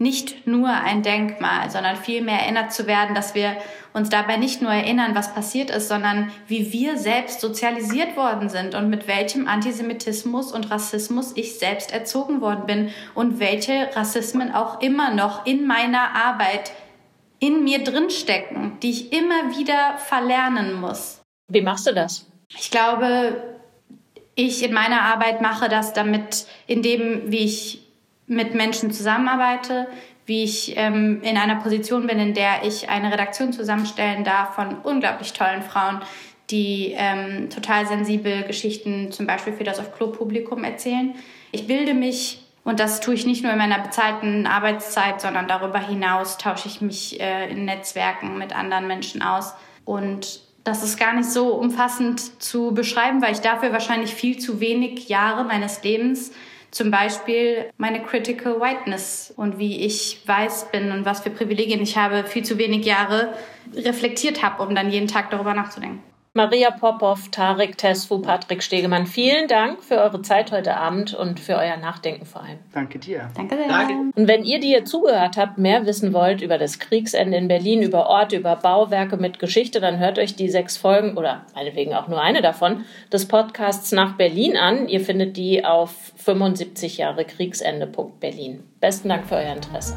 nicht 0.00 0.46
nur 0.46 0.70
ein 0.70 1.02
Denkmal, 1.02 1.70
sondern 1.70 1.94
vielmehr 1.94 2.40
erinnert 2.40 2.72
zu 2.72 2.86
werden, 2.86 3.14
dass 3.14 3.34
wir 3.34 3.54
uns 3.92 4.08
dabei 4.08 4.38
nicht 4.38 4.62
nur 4.62 4.72
erinnern, 4.72 5.14
was 5.14 5.34
passiert 5.34 5.68
ist, 5.68 5.88
sondern 5.88 6.32
wie 6.46 6.72
wir 6.72 6.96
selbst 6.96 7.42
sozialisiert 7.42 8.16
worden 8.16 8.48
sind 8.48 8.74
und 8.74 8.88
mit 8.88 9.06
welchem 9.06 9.46
Antisemitismus 9.46 10.52
und 10.52 10.70
Rassismus 10.70 11.32
ich 11.36 11.58
selbst 11.58 11.92
erzogen 11.92 12.40
worden 12.40 12.64
bin 12.66 12.88
und 13.14 13.40
welche 13.40 13.94
Rassismen 13.94 14.54
auch 14.54 14.80
immer 14.80 15.12
noch 15.12 15.44
in 15.44 15.66
meiner 15.66 16.14
Arbeit 16.14 16.72
in 17.38 17.62
mir 17.62 17.84
drinstecken, 17.84 18.78
die 18.82 18.90
ich 18.90 19.12
immer 19.12 19.54
wieder 19.58 19.98
verlernen 19.98 20.80
muss. 20.80 21.20
Wie 21.48 21.60
machst 21.60 21.86
du 21.86 21.92
das? 21.92 22.26
Ich 22.56 22.70
glaube, 22.70 23.58
ich 24.34 24.62
in 24.62 24.72
meiner 24.72 25.02
Arbeit 25.02 25.42
mache 25.42 25.68
das 25.68 25.92
damit, 25.92 26.46
indem, 26.66 27.30
wie 27.30 27.44
ich 27.44 27.89
mit 28.30 28.54
Menschen 28.54 28.92
zusammenarbeite, 28.92 29.88
wie 30.24 30.44
ich 30.44 30.74
ähm, 30.76 31.20
in 31.22 31.36
einer 31.36 31.56
Position 31.56 32.06
bin, 32.06 32.20
in 32.20 32.32
der 32.32 32.62
ich 32.64 32.88
eine 32.88 33.12
Redaktion 33.12 33.52
zusammenstellen 33.52 34.22
darf 34.22 34.54
von 34.54 34.76
unglaublich 34.84 35.32
tollen 35.32 35.62
Frauen, 35.62 36.00
die 36.48 36.94
ähm, 36.96 37.50
total 37.50 37.86
sensibel 37.86 38.44
Geschichten 38.44 39.10
zum 39.10 39.26
Beispiel 39.26 39.52
für 39.52 39.64
das 39.64 39.80
Auf-Klo-Publikum 39.80 40.62
erzählen. 40.62 41.14
Ich 41.50 41.66
bilde 41.66 41.92
mich 41.92 42.46
und 42.62 42.78
das 42.78 43.00
tue 43.00 43.14
ich 43.14 43.26
nicht 43.26 43.42
nur 43.42 43.50
in 43.50 43.58
meiner 43.58 43.80
bezahlten 43.80 44.46
Arbeitszeit, 44.46 45.20
sondern 45.20 45.48
darüber 45.48 45.80
hinaus 45.80 46.38
tausche 46.38 46.68
ich 46.68 46.80
mich 46.80 47.20
äh, 47.20 47.50
in 47.50 47.64
Netzwerken 47.64 48.38
mit 48.38 48.54
anderen 48.54 48.86
Menschen 48.86 49.22
aus. 49.22 49.54
Und 49.84 50.40
das 50.62 50.84
ist 50.84 51.00
gar 51.00 51.14
nicht 51.14 51.28
so 51.28 51.54
umfassend 51.54 52.40
zu 52.40 52.72
beschreiben, 52.72 53.22
weil 53.22 53.32
ich 53.32 53.40
dafür 53.40 53.72
wahrscheinlich 53.72 54.14
viel 54.14 54.38
zu 54.38 54.60
wenig 54.60 55.08
Jahre 55.08 55.42
meines 55.42 55.82
Lebens 55.82 56.30
zum 56.70 56.90
Beispiel 56.90 57.70
meine 57.78 58.02
Critical 58.02 58.60
Whiteness 58.60 59.32
und 59.36 59.58
wie 59.58 59.84
ich 59.84 60.20
weiß 60.26 60.70
bin 60.70 60.92
und 60.92 61.04
was 61.04 61.20
für 61.20 61.30
Privilegien 61.30 61.82
ich 61.82 61.96
habe, 61.96 62.24
viel 62.24 62.44
zu 62.44 62.58
wenig 62.58 62.84
Jahre 62.84 63.34
reflektiert 63.74 64.42
habe, 64.42 64.62
um 64.62 64.74
dann 64.74 64.90
jeden 64.90 65.08
Tag 65.08 65.30
darüber 65.30 65.54
nachzudenken. 65.54 66.09
Maria 66.32 66.70
Popov, 66.70 67.28
Tarek 67.32 67.76
Tesfu, 67.76 68.22
Patrick 68.22 68.62
Stegemann, 68.62 69.06
vielen 69.06 69.48
Dank 69.48 69.82
für 69.82 69.96
eure 69.96 70.22
Zeit 70.22 70.52
heute 70.52 70.76
Abend 70.76 71.12
und 71.12 71.40
für 71.40 71.56
euer 71.56 71.76
Nachdenken 71.76 72.24
vor 72.24 72.44
allem. 72.44 72.60
Danke 72.72 73.00
dir. 73.00 73.30
Danke 73.34 73.56
sehr. 73.56 73.66
Danke. 73.66 73.94
Und 74.14 74.28
wenn 74.28 74.44
ihr, 74.44 74.60
die 74.60 74.70
ihr 74.70 74.84
zugehört 74.84 75.36
habt, 75.36 75.58
mehr 75.58 75.86
wissen 75.86 76.12
wollt 76.12 76.40
über 76.40 76.56
das 76.56 76.78
Kriegsende 76.78 77.36
in 77.36 77.48
Berlin, 77.48 77.82
über 77.82 78.06
Orte, 78.06 78.36
über 78.36 78.54
Bauwerke 78.54 79.16
mit 79.16 79.40
Geschichte, 79.40 79.80
dann 79.80 79.98
hört 79.98 80.20
euch 80.20 80.36
die 80.36 80.48
sechs 80.48 80.76
Folgen 80.76 81.16
oder 81.16 81.46
meinetwegen 81.56 81.94
auch 81.94 82.06
nur 82.06 82.22
eine 82.22 82.42
davon 82.42 82.84
des 83.12 83.26
Podcasts 83.26 83.90
nach 83.90 84.16
Berlin 84.16 84.56
an. 84.56 84.86
Ihr 84.86 85.00
findet 85.00 85.36
die 85.36 85.64
auf 85.64 86.12
75 86.14 86.98
Jahre 86.98 87.24
Kriegsende.berlin. 87.24 88.62
Besten 88.78 89.08
Dank 89.08 89.26
für 89.26 89.34
euer 89.34 89.56
Interesse. 89.56 89.96